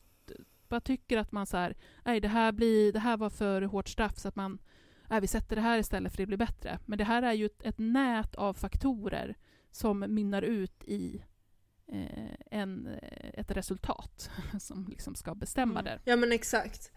bara 0.67 0.81
tycker 0.81 1.17
att 1.17 1.31
man 1.31 1.45
så 1.45 1.57
här, 1.57 1.75
nej 2.05 2.19
det 2.19 2.27
här, 2.27 2.51
blir, 2.51 2.93
det 2.93 3.00
här 3.00 3.17
var 3.17 3.29
för 3.29 3.62
hårt 3.62 3.89
straff 3.89 4.17
så 4.17 4.27
att 4.27 4.36
man, 4.36 4.60
nej 5.10 5.21
vi 5.21 5.27
sätter 5.27 5.55
det 5.55 5.62
här 5.62 5.79
istället 5.79 6.12
för 6.12 6.17
det 6.17 6.25
blir 6.25 6.38
bättre. 6.38 6.79
Men 6.86 6.98
det 6.98 7.03
här 7.03 7.21
är 7.24 7.33
ju 7.33 7.45
ett, 7.45 7.63
ett 7.63 7.77
nät 7.77 8.36
av 8.36 8.53
faktorer 8.53 9.36
som 9.71 10.00
mynnar 10.00 10.41
ut 10.41 10.83
i 10.83 11.24
eh, 11.88 12.36
en, 12.51 12.88
ett 13.33 13.51
resultat 13.51 14.29
som 14.60 14.88
liksom 14.89 15.15
ska 15.15 15.36
bestämma 15.36 15.79
Mm. 15.79 15.83
det. 15.86 16.12
Ja 16.12 16.15
men 16.15 16.31
exakt. 16.31 16.91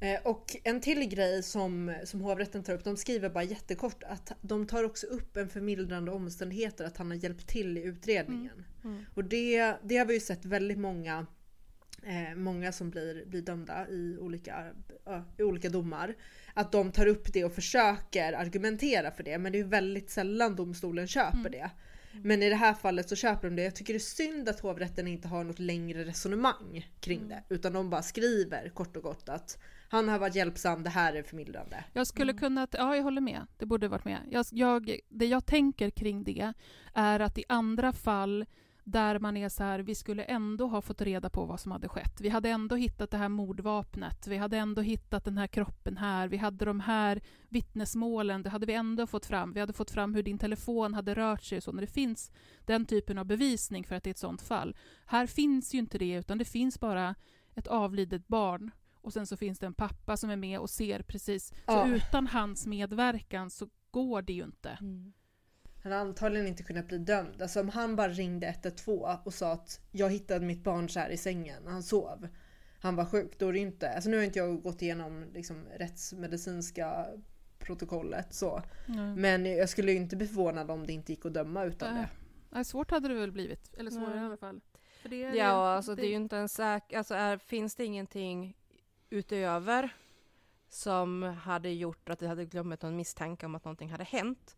Eh, 0.00 0.20
Och 0.26 0.56
en 0.64 0.80
till 0.80 1.08
grej 1.08 1.42
som, 1.42 1.94
som 2.04 2.20
hovrätten 2.20 2.62
tar 2.64 2.74
upp, 2.74 2.84
de 2.84 2.96
skriver 2.96 3.30
bara 3.30 3.44
jättekort 3.44 4.02
att 4.02 4.32
de 4.40 4.66
tar 4.66 4.84
också 4.84 5.06
upp 5.06 5.36
en 5.36 5.48
förmildrande 5.48 6.10
omständigheter 6.10 6.84
att 6.84 6.96
han 6.96 7.10
har 7.10 7.16
hjälpt 7.16 7.46
till 7.48 7.78
i 7.78 7.82
utredningen. 7.82 8.52
Mm. 8.52 8.64
Och 9.14 9.24
det, 9.24 9.76
det 9.82 9.96
har 9.96 10.06
vi 10.06 10.14
ju 10.14 10.20
sett 10.20 10.44
väldigt 10.44 10.78
många 10.78 11.26
eh, 12.02 12.36
Många 12.36 12.72
som 12.72 12.90
blir, 12.90 13.26
blir 13.26 13.42
dömda 13.42 13.88
i 13.88 14.16
olika, 14.20 14.66
ja, 15.04 15.24
i 15.38 15.42
olika 15.42 15.68
domar. 15.68 16.14
Att 16.54 16.72
de 16.72 16.92
tar 16.92 17.06
upp 17.06 17.32
det 17.32 17.44
och 17.44 17.52
försöker 17.52 18.32
argumentera 18.32 19.10
för 19.10 19.22
det. 19.22 19.38
Men 19.38 19.52
det 19.52 19.58
är 19.58 19.62
ju 19.62 19.68
väldigt 19.68 20.10
sällan 20.10 20.56
domstolen 20.56 21.06
köper 21.06 21.38
Mm. 21.38 21.52
det. 21.52 21.70
Men 22.22 22.42
i 22.42 22.48
det 22.48 22.54
här 22.56 22.74
fallet 22.74 23.08
så 23.08 23.16
köper 23.16 23.48
de 23.48 23.56
det. 23.56 23.62
Jag 23.62 23.74
tycker 23.74 23.92
det 23.92 23.96
är 23.96 23.98
synd 23.98 24.48
att 24.48 24.60
hovrätten 24.60 25.06
inte 25.06 25.28
har 25.28 25.44
något 25.44 25.58
längre 25.58 26.04
resonemang 26.04 26.90
kring 27.00 27.28
det. 27.28 27.42
Utan 27.48 27.72
de 27.72 27.90
bara 27.90 28.02
skriver 28.02 28.68
kort 28.68 28.96
och 28.96 29.02
gott 29.02 29.28
att 29.28 29.58
han 29.88 30.08
har 30.08 30.18
varit 30.18 30.34
hjälpsam, 30.34 30.82
det 30.82 30.90
här 30.90 31.14
är 31.14 31.22
förmildrande. 31.22 31.84
Jag 31.92 32.06
skulle 32.06 32.32
kunna, 32.32 32.68
ja 32.72 32.96
jag 32.96 33.02
håller 33.02 33.20
med, 33.20 33.46
det 33.58 33.66
borde 33.66 33.88
varit 33.88 34.04
med. 34.04 34.20
Jag, 34.30 34.46
jag, 34.52 34.98
det 35.08 35.26
jag 35.26 35.46
tänker 35.46 35.90
kring 35.90 36.24
det 36.24 36.52
är 36.94 37.20
att 37.20 37.38
i 37.38 37.44
andra 37.48 37.92
fall 37.92 38.46
där 38.90 39.18
man 39.18 39.36
är 39.36 39.48
så 39.48 39.62
här, 39.62 39.78
vi 39.78 39.94
skulle 39.94 40.22
ändå 40.24 40.66
ha 40.66 40.80
fått 40.82 41.00
reda 41.02 41.30
på 41.30 41.44
vad 41.44 41.60
som 41.60 41.72
hade 41.72 41.88
skett. 41.88 42.20
Vi 42.20 42.28
hade 42.28 42.48
ändå 42.50 42.76
hittat 42.76 43.10
det 43.10 43.16
här 43.16 43.28
mordvapnet, 43.28 44.26
vi 44.26 44.36
hade 44.36 44.56
ändå 44.58 44.82
hittat 44.82 45.24
den 45.24 45.38
här 45.38 45.46
kroppen 45.46 45.96
här, 45.96 46.28
vi 46.28 46.36
hade 46.36 46.64
de 46.64 46.80
här 46.80 47.20
vittnesmålen, 47.48 48.42
det 48.42 48.50
hade 48.50 48.66
vi 48.66 48.72
ändå 48.74 49.06
fått 49.06 49.26
fram. 49.26 49.52
Vi 49.52 49.60
hade 49.60 49.72
fått 49.72 49.90
fram 49.90 50.14
hur 50.14 50.22
din 50.22 50.38
telefon 50.38 50.94
hade 50.94 51.14
rört 51.14 51.42
sig 51.42 51.56
och 51.58 51.62
så, 51.64 51.72
när 51.72 51.80
det 51.80 51.86
finns 51.92 52.32
den 52.64 52.86
typen 52.86 53.18
av 53.18 53.24
bevisning 53.24 53.84
för 53.84 53.94
att 53.94 54.04
det 54.04 54.10
är 54.10 54.12
ett 54.12 54.18
sånt 54.18 54.42
fall. 54.42 54.76
Här 55.06 55.26
finns 55.26 55.74
ju 55.74 55.78
inte 55.78 55.98
det, 55.98 56.12
utan 56.14 56.38
det 56.38 56.44
finns 56.44 56.80
bara 56.80 57.14
ett 57.54 57.66
avlidet 57.66 58.28
barn 58.28 58.70
och 59.02 59.12
sen 59.12 59.26
så 59.26 59.36
finns 59.36 59.58
det 59.58 59.66
en 59.66 59.74
pappa 59.74 60.16
som 60.16 60.30
är 60.30 60.36
med 60.36 60.58
och 60.58 60.70
ser 60.70 61.02
precis. 61.02 61.48
Så 61.48 61.54
Ja. 61.66 61.86
utan 61.88 62.26
hans 62.26 62.66
medverkan 62.66 63.50
så 63.50 63.68
går 63.90 64.22
det 64.22 64.32
ju 64.32 64.44
inte. 64.44 64.78
Han 65.82 65.92
har 65.92 65.98
antagligen 65.98 66.46
inte 66.46 66.62
kunnat 66.62 66.88
bli 66.88 66.98
dömd. 66.98 67.42
Alltså 67.42 67.60
om 67.60 67.68
han 67.68 67.96
bara 67.96 68.08
ringde 68.08 68.46
112 68.46 69.18
och 69.24 69.34
sa 69.34 69.52
att 69.52 69.80
jag 69.90 70.10
hittade 70.10 70.46
mitt 70.46 70.64
barn 70.64 70.88
så 70.88 71.00
här 71.00 71.10
i 71.10 71.16
sängen 71.16 71.66
han 71.66 71.82
sov. 71.82 72.28
Han 72.80 72.96
var 72.96 73.04
sjuk, 73.04 73.38
då 73.38 73.48
är 73.48 73.52
det 73.52 73.58
inte... 73.58 73.90
Alltså 73.90 74.10
nu 74.10 74.16
har 74.16 74.24
inte 74.24 74.38
jag 74.38 74.62
gått 74.62 74.82
igenom 74.82 75.24
liksom, 75.34 75.64
rättsmedicinska 75.76 77.06
protokollet 77.58 78.34
så. 78.34 78.62
Men 79.16 79.46
jag 79.46 79.68
skulle 79.68 79.92
ju 79.92 79.98
inte 79.98 80.16
bli 80.16 80.26
förvånad 80.26 80.70
om 80.70 80.86
det 80.86 80.92
inte 80.92 81.12
gick 81.12 81.26
att 81.26 81.34
döma 81.34 81.64
utan 81.64 81.94
Nej. 81.94 82.02
det. 82.02 82.08
Nej, 82.50 82.64
svårt 82.64 82.90
hade 82.90 83.08
det 83.08 83.14
väl 83.14 83.32
blivit, 83.32 83.74
eller 83.74 83.90
svårare 83.90 84.14
Nej. 84.14 84.22
i 84.22 84.26
alla 84.26 84.36
fall. 84.36 84.60
För 85.02 85.08
det, 85.08 85.16
Ja, 85.16 85.56
och 85.56 85.66
alltså 85.66 85.94
det 85.94 86.06
är 86.06 86.08
ju 86.08 86.14
inte 86.14 86.36
en 86.36 86.48
säker... 86.48 86.98
Alltså 86.98 87.14
är, 87.14 87.38
finns 87.38 87.74
det 87.74 87.84
ingenting 87.84 88.56
utöver 89.10 89.94
som 90.68 91.22
hade 91.22 91.70
gjort 91.70 92.08
att 92.08 92.18
det 92.18 92.26
hade 92.28 92.44
glömt 92.44 92.82
någon 92.82 92.96
misstanke 92.96 93.46
om 93.46 93.54
att 93.54 93.64
någonting 93.64 93.90
hade 93.90 94.04
hänt 94.04 94.56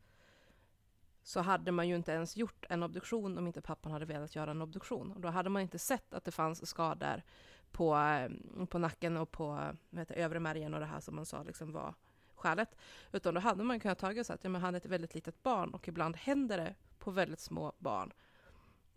så 1.23 1.41
hade 1.41 1.73
man 1.73 1.89
ju 1.89 1.95
inte 1.95 2.13
ens 2.13 2.37
gjort 2.37 2.67
en 2.69 2.83
obduktion 2.83 3.39
om 3.39 3.47
inte 3.47 3.61
pappan 3.61 3.93
hade 3.93 4.05
velat 4.05 4.37
göra 4.37 4.51
en 4.51 4.63
obduktion. 4.63 5.13
Och 5.13 5.21
då 5.21 5.29
hade 5.29 5.51
man 5.51 5.63
inte 5.63 5.79
sett 5.79 6.15
att 6.15 6.25
det 6.25 6.31
fanns 6.31 6.67
skador 6.67 7.23
på, 7.71 7.97
eh, 7.97 8.67
på 8.67 8.79
nacken 8.79 9.17
och 9.17 9.31
på 9.31 9.77
heter, 9.91 10.15
övre 10.15 10.41
märgen 10.41 10.75
och 10.75 10.81
det 10.81 10.87
här 10.87 11.01
som 11.01 11.17
man 11.17 11.27
sa 11.27 11.43
liksom 11.43 11.73
var 11.73 11.95
skälet. 12.35 12.77
Utan 13.13 13.35
då 13.35 13.41
hade 13.41 13.65
man 13.65 13.81
kunnat 13.81 13.99
ta 13.99 14.11
och 14.11 14.27
sagt 14.27 14.31
att 14.31 14.45
ja, 14.45 14.51
men 14.51 14.61
han 14.61 14.75
är 14.75 14.79
ett 14.79 14.87
väldigt 14.87 15.15
litet 15.15 15.43
barn 15.43 15.75
och 15.75 15.89
ibland 15.89 16.17
händer 16.17 16.57
det 16.57 16.75
på 16.99 17.11
väldigt 17.11 17.41
små 17.41 17.73
barn 17.79 18.13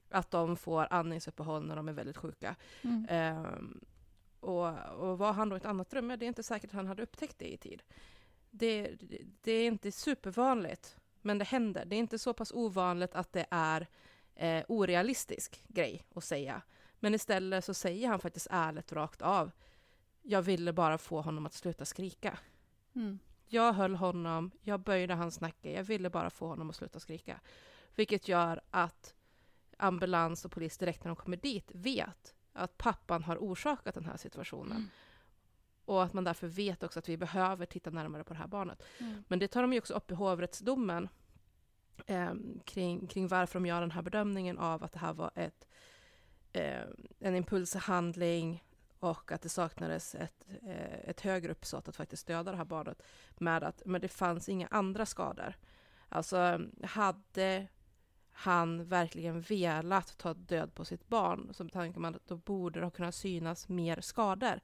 att 0.09 0.31
de 0.31 0.57
får 0.57 0.87
andningsuppehåll 0.89 1.65
när 1.65 1.75
de 1.75 1.89
är 1.89 1.93
väldigt 1.93 2.17
sjuka. 2.17 2.55
Mm. 2.81 3.05
Ehm, 3.09 3.85
och, 4.39 4.67
och 4.97 5.17
var 5.17 5.33
han 5.33 5.49
då 5.49 5.55
i 5.55 5.57
ett 5.57 5.65
annat 5.65 5.93
rum? 5.93 6.09
Ja, 6.09 6.17
det 6.17 6.25
är 6.25 6.27
inte 6.27 6.43
säkert 6.43 6.69
att 6.69 6.75
han 6.75 6.87
hade 6.87 7.03
upptäckt 7.03 7.39
det 7.39 7.53
i 7.53 7.57
tid. 7.57 7.83
Det, 8.49 8.95
det 9.41 9.51
är 9.51 9.67
inte 9.67 9.91
supervanligt, 9.91 10.97
men 11.25 11.37
det 11.37 11.45
händer. 11.45 11.85
Det 11.85 11.95
är 11.95 11.99
inte 11.99 12.19
så 12.19 12.33
pass 12.33 12.51
ovanligt 12.51 13.15
att 13.15 13.33
det 13.33 13.45
är 13.49 13.87
eh, 14.35 14.63
orealistisk 14.67 15.63
grej 15.67 16.05
att 16.15 16.23
säga. 16.23 16.61
Men 16.99 17.13
istället 17.13 17.65
så 17.65 17.73
säger 17.73 18.07
han 18.07 18.19
faktiskt 18.19 18.47
ärligt 18.49 18.93
rakt 18.93 19.21
av. 19.21 19.51
Jag 20.21 20.41
ville 20.41 20.73
bara 20.73 20.97
få 20.97 21.21
honom 21.21 21.45
att 21.45 21.53
sluta 21.53 21.85
skrika. 21.85 22.39
Mm. 22.95 23.19
Jag 23.47 23.73
höll 23.73 23.95
honom, 23.95 24.51
jag 24.61 24.79
böjde 24.79 25.13
hans 25.13 25.41
nacke, 25.41 25.71
jag 25.71 25.83
ville 25.83 26.09
bara 26.09 26.29
få 26.29 26.47
honom 26.47 26.69
att 26.69 26.75
sluta 26.75 26.99
skrika. 26.99 27.39
Vilket 27.95 28.27
gör 28.27 28.61
att 28.71 29.13
ambulans 29.77 30.45
och 30.45 30.51
polis 30.51 30.77
direkt 30.77 31.03
när 31.03 31.09
de 31.09 31.15
kommer 31.15 31.37
dit 31.37 31.71
vet 31.73 32.35
att 32.53 32.77
pappan 32.77 33.23
har 33.23 33.37
orsakat 33.37 33.95
den 33.95 34.05
här 34.05 34.17
situationen. 34.17 34.89
Och 35.85 36.03
att 36.03 36.13
man 36.13 36.23
därför 36.23 36.47
vet 36.47 36.83
också 36.83 36.99
att 36.99 37.09
vi 37.09 37.17
behöver 37.17 37.65
titta 37.65 37.89
närmare 37.89 38.23
på 38.23 38.33
det 38.33 38.39
här 38.39 38.47
barnet. 38.47 38.83
Mm. 38.99 39.23
Men 39.27 39.39
det 39.39 39.47
tar 39.47 39.61
de 39.61 39.73
ju 39.73 39.79
också 39.79 39.93
upp 39.93 40.11
i 40.11 40.13
hovrättsdomen 40.13 41.09
eh, 42.07 42.33
kring, 42.65 43.07
kring 43.07 43.27
varför 43.27 43.59
de 43.59 43.65
gör 43.65 43.81
den 43.81 43.91
här 43.91 44.01
bedömningen 44.01 44.57
av 44.57 44.83
att 44.83 44.91
det 44.91 44.99
här 44.99 45.13
var 45.13 45.31
ett, 45.35 45.67
eh, 46.53 46.83
en 47.19 47.35
impulshandling 47.35 48.63
och 48.99 49.31
att 49.31 49.41
det 49.41 49.49
saknades 49.49 50.15
ett, 50.15 50.45
eh, 50.63 51.09
ett 51.09 51.21
högre 51.21 51.51
uppsåt 51.51 51.87
att 51.87 51.95
faktiskt 51.95 52.27
döda 52.27 52.51
det 52.51 52.57
här 52.57 52.65
barnet 52.65 53.01
med 53.37 53.63
att 53.63 53.81
men 53.85 54.01
det 54.01 54.07
fanns 54.07 54.49
inga 54.49 54.67
andra 54.67 55.05
skador. 55.05 55.55
Alltså 56.09 56.59
hade 56.83 57.67
han 58.31 58.85
verkligen 58.85 59.41
velat 59.41 60.17
ta 60.17 60.33
död 60.33 60.75
på 60.75 60.85
sitt 60.85 61.07
barn 61.07 61.49
så 61.53 61.69
tänker 61.69 61.99
man 61.99 62.15
att 62.15 62.27
då 62.27 62.35
borde 62.35 62.79
det 62.79 62.85
ha 62.85 62.91
kunnat 62.91 63.15
synas 63.15 63.69
mer 63.69 64.01
skador 64.01 64.59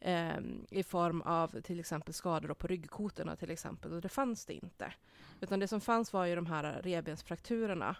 eh, 0.00 0.38
i 0.70 0.82
form 0.82 1.22
av 1.22 1.60
till 1.60 1.80
exempel 1.80 2.14
skador 2.14 2.54
på 2.54 2.66
ryggkotorna 2.66 3.36
till 3.36 3.50
exempel 3.50 3.92
och 3.92 4.00
det 4.00 4.08
fanns 4.08 4.46
det 4.46 4.54
inte. 4.54 4.92
Utan 5.40 5.60
det 5.60 5.68
som 5.68 5.80
fanns 5.80 6.12
var 6.12 6.24
ju 6.24 6.34
de 6.34 6.46
här 6.46 6.82
revbensfrakturerna. 6.82 7.96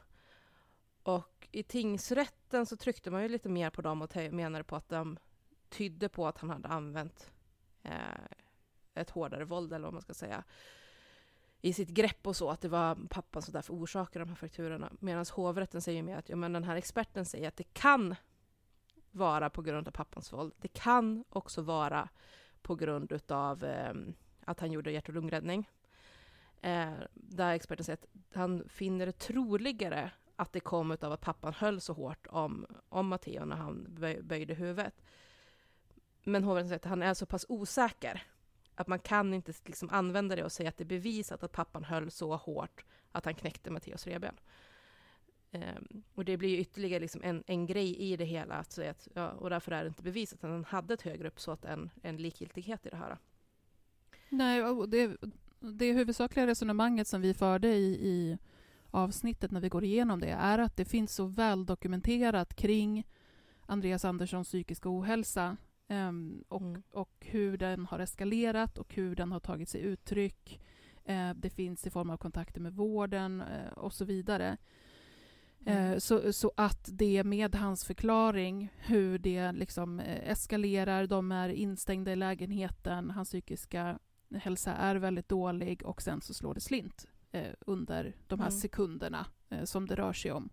Och 1.02 1.48
i 1.52 1.62
tingsrätten 1.62 2.66
så 2.66 2.76
tryckte 2.76 3.10
man 3.10 3.22
ju 3.22 3.28
lite 3.28 3.48
mer 3.48 3.70
på 3.70 3.82
dem 3.82 4.02
och 4.02 4.16
menade 4.16 4.64
på 4.64 4.76
att 4.76 4.88
de 4.88 5.18
tydde 5.68 6.08
på 6.08 6.26
att 6.26 6.38
han 6.38 6.50
hade 6.50 6.68
använt 6.68 7.32
eh, 7.82 7.92
ett 8.94 9.10
hårdare 9.10 9.44
våld 9.44 9.72
eller 9.72 9.84
vad 9.84 9.92
man 9.92 10.02
ska 10.02 10.14
säga 10.14 10.44
i 11.60 11.72
sitt 11.72 11.88
grepp 11.88 12.26
och 12.26 12.36
så, 12.36 12.50
att 12.50 12.60
det 12.60 12.68
var 12.68 12.98
pappan 13.10 13.42
som 13.42 13.52
därför 13.52 13.74
orsakade 13.74 14.24
de 14.24 14.28
här 14.28 14.36
frakturerna. 14.36 14.92
Medan 15.00 15.24
hovrätten 15.32 15.82
säger 15.82 16.02
mer 16.02 16.16
att 16.16 16.28
ja, 16.28 16.36
men 16.36 16.52
den 16.52 16.64
här 16.64 16.76
experten 16.76 17.24
säger 17.24 17.48
att 17.48 17.56
det 17.56 17.74
kan 17.74 18.14
vara 19.18 19.50
på 19.50 19.62
grund 19.62 19.88
av 19.88 19.92
pappans 19.92 20.32
våld. 20.32 20.52
Det 20.58 20.68
kan 20.68 21.24
också 21.28 21.62
vara 21.62 22.08
på 22.62 22.74
grund 22.74 23.12
utav 23.12 23.64
eh, 23.64 23.94
att 24.44 24.60
han 24.60 24.72
gjorde 24.72 24.90
hjärt 24.90 25.08
och 25.08 25.14
lungräddning. 25.14 25.70
Eh, 26.60 26.92
där 27.14 27.52
experten 27.52 27.84
säger 27.84 27.98
att 28.02 28.34
han 28.34 28.68
finner 28.68 29.06
det 29.06 29.18
troligare 29.18 30.10
att 30.36 30.52
det 30.52 30.60
kom 30.60 30.90
av 30.90 31.12
att 31.12 31.20
pappan 31.20 31.54
höll 31.54 31.80
så 31.80 31.92
hårt 31.92 32.26
om, 32.26 32.66
om 32.88 33.08
Matteo 33.08 33.44
när 33.44 33.56
han 33.56 33.86
böj, 33.88 34.22
böjde 34.22 34.54
huvudet. 34.54 35.02
Men 36.24 36.44
hovrätten 36.44 36.68
säger 36.68 36.78
att 36.78 36.84
han 36.84 37.02
är 37.02 37.14
så 37.14 37.26
pass 37.26 37.46
osäker 37.48 38.22
att 38.74 38.86
man 38.86 38.98
kan 38.98 39.34
inte 39.34 39.52
liksom 39.64 39.90
använda 39.90 40.36
det 40.36 40.44
och 40.44 40.52
säga 40.52 40.68
att 40.68 40.76
det 40.76 40.84
är 40.84 40.86
bevisat 40.86 41.42
att 41.42 41.52
pappan 41.52 41.84
höll 41.84 42.10
så 42.10 42.36
hårt 42.36 42.84
att 43.12 43.24
han 43.24 43.34
knäckte 43.34 43.70
Matteos 43.70 44.06
revben. 44.06 44.40
Um, 45.52 46.02
och 46.14 46.24
det 46.24 46.36
blir 46.36 46.48
ju 46.48 46.58
ytterligare 46.58 47.00
liksom 47.00 47.20
en, 47.24 47.44
en 47.46 47.66
grej 47.66 47.96
i 47.96 48.16
det 48.16 48.24
hela, 48.24 48.54
att 48.54 48.72
säga 48.72 48.90
att, 48.90 49.08
ja, 49.14 49.30
och 49.30 49.50
därför 49.50 49.72
är 49.72 49.82
det 49.82 49.88
inte 49.88 50.02
bevisat 50.02 50.44
att 50.44 50.50
han 50.50 50.64
hade 50.64 50.94
ett 50.94 51.02
högre 51.02 51.28
uppsåt 51.28 51.64
än, 51.64 51.90
än 52.02 52.16
likgiltighet 52.16 52.86
i 52.86 52.88
det 52.88 52.96
här. 52.96 53.18
Nej, 54.28 54.64
och 54.64 54.88
det, 54.88 55.16
det 55.60 55.92
huvudsakliga 55.92 56.46
resonemanget 56.46 57.08
som 57.08 57.20
vi 57.20 57.34
förde 57.34 57.68
i, 57.68 58.08
i 58.08 58.38
avsnittet 58.90 59.50
när 59.50 59.60
vi 59.60 59.68
går 59.68 59.84
igenom 59.84 60.20
det 60.20 60.30
är 60.30 60.58
att 60.58 60.76
det 60.76 60.84
finns 60.84 61.14
så 61.14 61.26
väl 61.26 61.66
dokumenterat 61.66 62.54
kring 62.54 63.06
Andreas 63.66 64.04
Anderssons 64.04 64.48
psykiska 64.48 64.88
ohälsa 64.90 65.56
ehm, 65.88 66.44
och, 66.48 66.60
Mm. 66.60 66.82
och 66.90 67.26
hur 67.30 67.56
den 67.56 67.86
har 67.86 67.98
eskalerat 67.98 68.78
och 68.78 68.94
hur 68.94 69.16
den 69.16 69.32
har 69.32 69.40
tagit 69.40 69.68
sig 69.68 69.80
uttryck. 69.80 70.60
Eh, 71.04 71.30
det 71.34 71.50
finns 71.50 71.86
i 71.86 71.90
form 71.90 72.10
av 72.10 72.16
kontakter 72.16 72.60
med 72.60 72.72
vården 72.74 73.40
eh, 73.40 73.72
och 73.72 73.92
så 73.92 74.04
vidare. 74.04 74.56
Eh, 75.66 75.98
så, 75.98 76.32
så 76.32 76.52
att 76.56 76.88
det 76.92 77.24
med 77.24 77.54
hans 77.54 77.84
förklaring, 77.84 78.72
hur 78.78 79.18
det 79.18 79.52
liksom 79.52 80.00
eh, 80.00 80.30
eskalerar, 80.30 81.06
de 81.06 81.32
är 81.32 81.48
instängda 81.48 82.12
i 82.12 82.16
lägenheten, 82.16 83.10
hans 83.10 83.28
psykiska 83.28 83.98
hälsa 84.34 84.74
är 84.74 84.96
väldigt 84.96 85.28
dålig 85.28 85.82
och 85.86 86.02
sen 86.02 86.20
så 86.20 86.34
slår 86.34 86.54
det 86.54 86.60
slint 86.60 87.06
eh, 87.32 87.52
under 87.60 88.16
de 88.26 88.40
här 88.40 88.46
Mm. 88.48 88.60
sekunderna 88.60 89.26
som 89.64 89.86
det 89.86 89.94
rör 89.94 90.12
sig 90.12 90.32
om. 90.32 90.48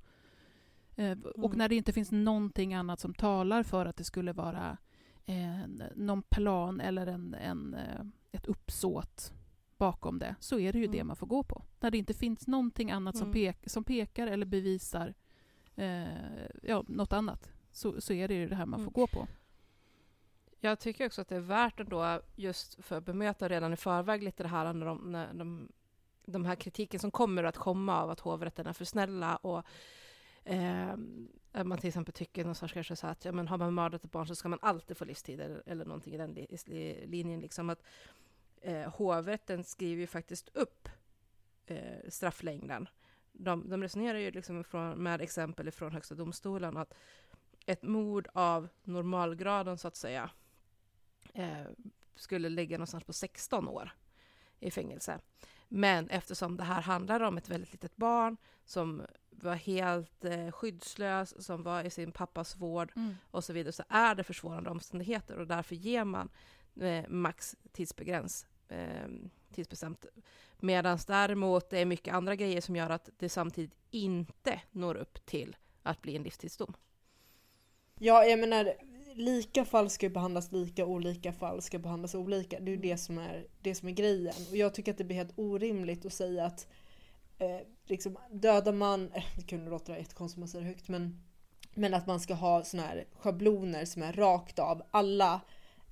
Och 1.35 1.45
Mm. 1.45 1.57
när 1.57 1.69
det 1.69 1.75
inte 1.75 1.93
finns 1.93 2.11
någonting 2.11 2.73
annat 2.73 2.99
som 2.99 3.13
talar 3.13 3.63
för 3.63 3.85
att 3.85 3.97
det 3.97 4.03
skulle 4.03 4.33
vara 4.33 4.77
eh, 5.25 5.67
någon 5.95 6.21
plan 6.21 6.81
eller 6.81 7.07
en, 7.07 7.33
en, 7.33 7.75
ett 8.31 8.45
uppsåt 8.45 9.33
bakom 9.77 10.19
det, 10.19 10.35
så 10.39 10.59
är 10.59 10.73
det 10.73 10.79
ju 10.79 10.87
det 10.87 10.97
Mm. 10.97 11.07
man 11.07 11.15
får 11.15 11.27
gå 11.27 11.43
på. 11.43 11.63
När 11.79 11.91
det 11.91 11.97
inte 11.97 12.13
finns 12.13 12.47
någonting 12.47 12.91
annat 12.91 13.17
som, 13.17 13.27
Mm. 13.27 13.33
pek, 13.33 13.69
som 13.69 13.83
pekar 13.83 14.27
eller 14.27 14.45
bevisar 14.45 15.13
eh, 15.75 16.45
ja, 16.63 16.83
något 16.87 17.13
annat, 17.13 17.49
så, 17.71 18.01
så 18.01 18.13
är 18.13 18.27
det 18.27 18.33
ju 18.33 18.47
det 18.47 18.55
här 18.55 18.65
man 18.65 18.79
Mm. 18.79 18.85
får 18.85 19.01
gå 19.01 19.07
på. 19.07 19.27
Jag 20.59 20.79
tycker 20.79 21.05
också 21.05 21.21
att 21.21 21.27
det 21.27 21.35
är 21.35 21.39
värt 21.39 21.79
ändå, 21.79 22.21
just 22.35 22.83
för 22.85 22.97
att 22.97 23.05
bemöta 23.05 23.47
redan 23.49 23.73
i 23.73 23.75
förväg 23.75 24.23
lite 24.23 24.43
det 24.43 24.49
här 24.49 24.73
när 24.73 24.85
de, 24.85 25.11
när 25.11 25.33
de, 25.33 25.67
de 26.25 26.45
här 26.45 26.55
kritiken 26.55 26.99
som 26.99 27.11
kommer 27.11 27.43
att 27.43 27.57
komma 27.57 28.01
av 28.01 28.09
att 28.09 28.19
hovrätten 28.19 28.67
är 28.67 28.73
för 28.73 28.85
snälla 28.85 29.35
och 29.35 29.63
eh, 30.43 30.95
man 31.63 31.77
till 31.77 31.87
exempel 31.87 32.13
tycker 32.13 32.41
någonstans 32.43 32.71
kanske 32.71 32.95
så 32.95 33.07
att 33.07 33.25
ja, 33.25 33.31
men 33.31 33.47
har 33.47 33.57
man 33.57 33.73
mördat 33.73 34.05
ett 34.05 34.11
barn 34.11 34.27
så 34.27 34.35
ska 34.35 34.49
man 34.49 34.59
alltid 34.61 34.97
få 34.97 35.05
livstid 35.05 35.39
eller, 35.39 35.63
eller 35.65 35.85
någonting 35.85 36.13
i 36.13 36.17
den 36.17 36.33
li, 36.33 36.47
i 36.65 37.07
linjen. 37.07 37.39
Liksom 37.39 37.69
att 37.69 37.83
eh, 38.65 38.89
hovrätten 38.93 39.63
skriver 39.63 40.01
ju 40.01 40.07
faktiskt 40.07 40.49
upp 40.53 40.89
eh, 41.65 42.09
strafflängden. 42.09 42.89
De, 43.31 43.69
de 43.69 43.83
resonerar 43.83 44.17
ju 44.17 44.31
liksom 44.31 44.63
från, 44.63 45.03
med 45.03 45.21
exempel 45.21 45.71
från 45.71 45.91
Högsta 45.91 46.15
domstolen 46.15 46.77
att 46.77 46.93
ett 47.65 47.83
mord 47.83 48.27
av 48.33 48.67
normalgraden 48.83 49.77
så 49.77 49.87
att 49.87 49.95
säga 49.95 50.29
eh, 51.33 51.65
skulle 52.15 52.49
ligga 52.49 52.77
någonstans 52.77 53.03
på 53.03 53.13
16 53.13 53.67
år 53.67 53.91
i 54.59 54.71
fängelse. 54.71 55.19
Men 55.67 56.09
eftersom 56.09 56.57
det 56.57 56.63
här 56.63 56.81
handlar 56.81 57.19
om 57.19 57.37
ett 57.37 57.49
väldigt 57.49 57.71
litet 57.71 57.95
barn 57.95 58.37
som 58.65 59.01
var 59.29 59.55
helt 59.55 60.25
eh, 60.25 60.51
skyddslös, 60.51 61.45
som 61.45 61.63
var 61.63 61.83
i 61.83 61.89
sin 61.89 62.11
pappas 62.11 62.55
vård 62.55 62.91
Mm. 62.95 63.15
och 63.31 63.43
så 63.43 63.53
vidare, 63.53 63.71
så 63.71 63.83
är 63.89 64.15
det 64.15 64.23
försvårande 64.23 64.69
omständigheter 64.69 65.37
och 65.37 65.47
därför 65.47 65.75
ger 65.75 66.03
man 66.03 66.29
eh, 66.81 67.09
max 67.09 67.55
tidsbegräns, 67.71 68.47
eh, 68.69 69.07
tidsbestämt. 69.51 70.05
Medan 70.59 70.99
däremot 71.07 71.69
det 71.69 71.79
är 71.79 71.85
mycket 71.85 72.13
andra 72.13 72.35
grejer 72.35 72.61
som 72.61 72.75
gör 72.75 72.89
att 72.89 73.09
det 73.17 73.29
samtidigt 73.29 73.75
inte 73.91 74.61
når 74.71 74.95
upp 74.95 75.25
till 75.25 75.55
att 75.83 76.01
bli 76.01 76.15
en 76.15 76.23
livstidsdom. 76.23 76.73
Ja, 77.99 78.25
jag 78.25 78.39
menar 78.39 78.73
lika 79.15 79.65
fall 79.65 79.89
ska 79.89 80.05
ju 80.05 80.09
behandlas 80.09 80.51
lika, 80.51 80.85
olika 80.85 81.33
fall 81.33 81.61
ska 81.61 81.79
behandlas 81.79 82.15
olika. 82.15 82.59
Det 82.59 82.71
är 82.71 82.75
ju 82.75 82.81
det 82.81 82.97
som 82.97 83.17
är, 83.17 83.47
det 83.61 83.75
som 83.75 83.87
är 83.87 83.91
grejen. 83.91 84.33
Och 84.49 84.57
jag 84.57 84.73
tycker 84.73 84.91
att 84.91 84.97
det 84.97 85.03
blir 85.03 85.17
helt 85.17 85.39
orimligt 85.39 86.05
att 86.05 86.13
säga 86.13 86.45
att 86.45 86.67
eh, 87.37 87.59
liksom, 87.85 88.17
dödar 88.31 88.73
man, 88.73 89.11
eh, 89.13 89.23
det 89.35 89.41
kunde 89.41 89.71
låta 89.71 89.97
jättekonstigt 89.97 90.37
om 90.37 90.41
man 90.41 90.49
säger 90.49 90.65
högt, 90.65 90.87
men, 90.87 91.23
men 91.73 91.93
att 91.93 92.07
man 92.07 92.19
ska 92.19 92.33
ha 92.33 92.63
såna 92.63 92.83
här 92.83 93.05
schabloner 93.13 93.85
som 93.85 94.03
är 94.03 94.13
rakt 94.13 94.59
av 94.59 94.81
alla. 94.91 95.41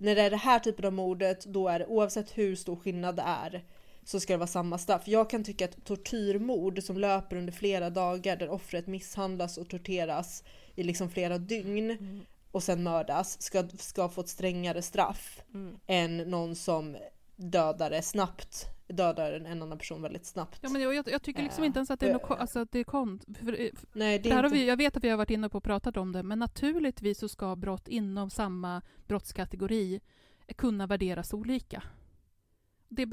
När 0.04 0.16
det 0.16 0.22
är 0.22 0.30
det 0.30 0.38
här 0.38 0.60
typen 0.60 0.86
av 0.86 0.94
mordet, 0.94 1.46
då 1.46 1.68
är 1.68 1.80
det 1.80 1.86
oavsett 1.86 2.38
hur 2.38 2.56
stor 2.56 2.76
skillnad 2.76 3.16
det 3.16 3.22
är 3.22 3.64
så 4.04 4.20
ska 4.20 4.34
det 4.34 4.38
vara 4.38 4.48
samma 4.48 4.78
straff. 4.78 5.08
Jag 5.08 5.30
kan 5.30 5.44
tycka 5.44 5.66
att 5.66 5.86
tortyrmord 5.86 6.84
som 6.84 6.98
löper 6.98 7.36
under 7.36 7.54
flera 7.54 7.90
dagar 7.90 8.36
där 8.36 8.50
offret 8.50 8.88
misshandlas 8.88 9.58
och 9.58 9.70
torteras 9.70 10.44
i 10.76 10.84
liksom 10.84 11.10
flera 11.10 11.38
dygn 11.38 12.26
och 12.52 12.64
sen 12.64 12.84
mördas 12.84 13.42
ska, 13.42 13.68
ska 13.80 14.10
få 14.10 14.22
ett 14.22 14.30
strängare 14.30 14.82
straff 14.82 15.42
Mm. 15.54 15.80
än 15.88 16.18
någon 16.18 16.56
som 16.56 16.98
dödar 17.36 17.90
det 17.90 18.02
snabbt, 18.02 18.66
dödar 18.88 19.32
en 19.32 19.62
annan 19.62 19.78
person 19.78 20.02
väldigt 20.02 20.26
snabbt. 20.26 20.60
Ja, 20.62 20.70
men 20.70 20.82
jag, 20.82 21.08
jag 21.08 21.22
tycker 21.22 21.44
liksom 21.44 21.64
Ja. 21.64 21.66
inte 21.68 21.80
ens 21.80 21.92
att 21.92 22.00
det 22.00 22.10
är, 22.10 22.14
något, 22.14 22.40
alltså, 22.40 22.60
att 22.60 22.72
det 22.72 22.80
är 22.80 22.84
kont... 22.84 23.26
För, 23.38 23.70
Nej, 23.94 24.20
det 24.20 24.30
är 24.32 24.44
inte... 24.44 24.56
vi, 24.58 24.68
jag 24.68 24.78
vet 24.78 24.98
att 24.98 25.04
vi 25.04 25.10
har 25.10 25.18
varit 25.18 25.30
inne 25.30 25.50
på 25.50 25.58
och 25.58 25.64
pratat 25.64 25.98
om 25.98 26.12
det, 26.12 26.24
men 26.24 26.40
naturligtvis 26.40 27.20
så 27.20 27.30
ska 27.30 27.56
brott 27.56 27.88
inom 27.88 28.30
samma 28.30 28.82
brottskategori 29.08 30.02
kunna 30.56 30.88
värderas 30.88 31.34
olika. 31.34 31.84
Det, 32.90 33.04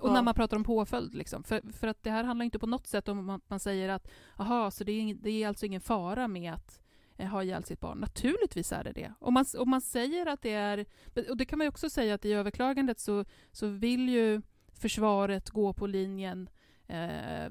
och 0.00 0.08
när 0.10 0.16
Ja. 0.16 0.22
man 0.22 0.34
pratar 0.34 0.56
om 0.56 0.64
påföljd. 0.64 1.14
Liksom. 1.14 1.42
För, 1.44 1.72
för 1.72 1.86
att 1.86 2.02
det 2.02 2.10
här 2.10 2.24
handlar 2.24 2.44
inte 2.44 2.58
på 2.58 2.66
något 2.66 2.86
sätt 2.86 3.08
om 3.08 3.30
att 3.30 3.50
man 3.50 3.60
säger 3.60 3.88
att 3.88 4.08
aha, 4.36 4.70
så 4.70 4.84
det 4.84 4.92
är, 4.92 5.00
ing- 5.00 5.18
det 5.22 5.30
är 5.30 5.48
alltså 5.48 5.66
ingen 5.66 5.80
fara 5.80 6.28
med 6.28 6.52
att 6.54 6.80
eh, 7.16 7.26
ha 7.28 7.42
ihjäl 7.42 7.64
sitt 7.64 7.80
barn. 7.80 7.98
Naturligtvis 7.98 8.72
är 8.72 8.84
det 8.84 8.92
det. 8.92 9.12
Om 9.20 9.34
man, 9.34 9.44
om 9.58 9.70
man 9.70 9.80
säger 9.80 10.26
att 10.26 10.42
det 10.42 10.52
är... 10.52 10.86
Och 11.28 11.36
det 11.36 11.44
kan 11.44 11.58
man 11.58 11.64
ju 11.64 11.68
också 11.68 11.90
säga 11.90 12.14
att 12.14 12.24
i 12.24 12.32
överklagandet 12.32 13.00
så, 13.00 13.24
så 13.52 13.66
vill 13.66 14.08
ju 14.08 14.42
försvaret 14.78 15.50
gå 15.50 15.72
på 15.72 15.86
linjen 15.86 16.48
eh, 16.86 16.96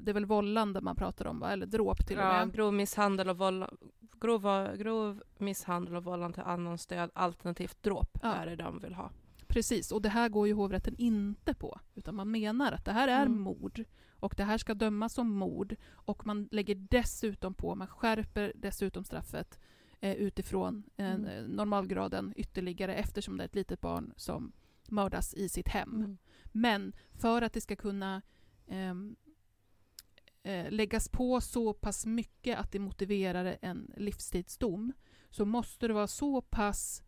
det 0.00 0.10
är 0.10 0.12
väl 0.12 0.26
vållande 0.26 0.80
man 0.80 0.96
pratar 0.96 1.26
om, 1.26 1.38
va? 1.40 1.52
eller 1.52 1.66
dråp 1.66 2.06
till 2.06 2.16
och 2.18 2.22
Ja, 2.24 2.44
med. 2.44 2.54
grov 2.54 2.74
misshandel 2.74 3.28
och 3.28 3.38
våll, 3.38 3.64
grov, 4.20 4.76
grov 4.76 5.22
misshandel 5.38 5.96
och 5.96 6.04
vållande 6.04 6.34
till 6.34 6.42
annans 6.42 6.86
död 6.86 7.10
alternativt 7.14 7.82
dråp 7.82 8.18
Ja. 8.22 8.34
är 8.34 8.46
det 8.46 8.56
de 8.56 8.78
vill 8.78 8.94
ha. 8.94 9.10
Precis, 9.46 9.92
och 9.92 10.02
det 10.02 10.08
här 10.08 10.28
går 10.28 10.46
ju 10.46 10.52
hovrätten 10.54 10.94
inte 10.98 11.54
på. 11.54 11.80
Utan 11.94 12.14
man 12.14 12.30
menar 12.30 12.72
att 12.72 12.84
det 12.84 12.92
här 12.92 13.08
är 13.08 13.26
Mm. 13.26 13.40
mord 13.40 13.84
och 14.20 14.34
det 14.36 14.44
här 14.44 14.58
ska 14.58 14.74
dömas 14.74 15.12
som 15.14 15.30
mord 15.30 15.76
och 15.92 16.26
man 16.26 16.48
lägger 16.50 16.74
dessutom 16.74 17.54
på, 17.54 17.74
man 17.74 17.86
skärper 17.88 18.52
dessutom 18.56 19.04
straffet 19.04 19.58
eh, 20.00 20.12
utifrån 20.14 20.82
eh, 20.96 21.14
Mm. 21.14 21.44
normalgraden 21.46 22.32
ytterligare 22.36 22.94
eftersom 22.94 23.36
det 23.36 23.42
är 23.42 23.48
ett 23.48 23.54
litet 23.54 23.80
barn 23.80 24.12
som 24.16 24.52
mördas 24.88 25.34
i 25.34 25.48
sitt 25.48 25.68
hem. 25.68 25.94
Mm. 25.94 26.18
Men 26.52 26.92
för 27.14 27.42
att 27.42 27.52
det 27.52 27.60
ska 27.60 27.76
kunna 27.76 28.22
ehm, 28.68 29.16
eh, 30.42 30.70
läggas 30.70 31.08
på 31.08 31.40
så 31.40 31.72
pass 31.74 32.06
mycket 32.06 32.58
att 32.58 32.72
det 32.72 32.78
motiverar 32.78 33.58
en 33.62 33.92
livstidsdom 33.96 34.92
så 35.30 35.44
måste 35.44 35.86
det 35.88 35.94
vara 35.94 36.06
så 36.06 36.42
pass 36.42 37.02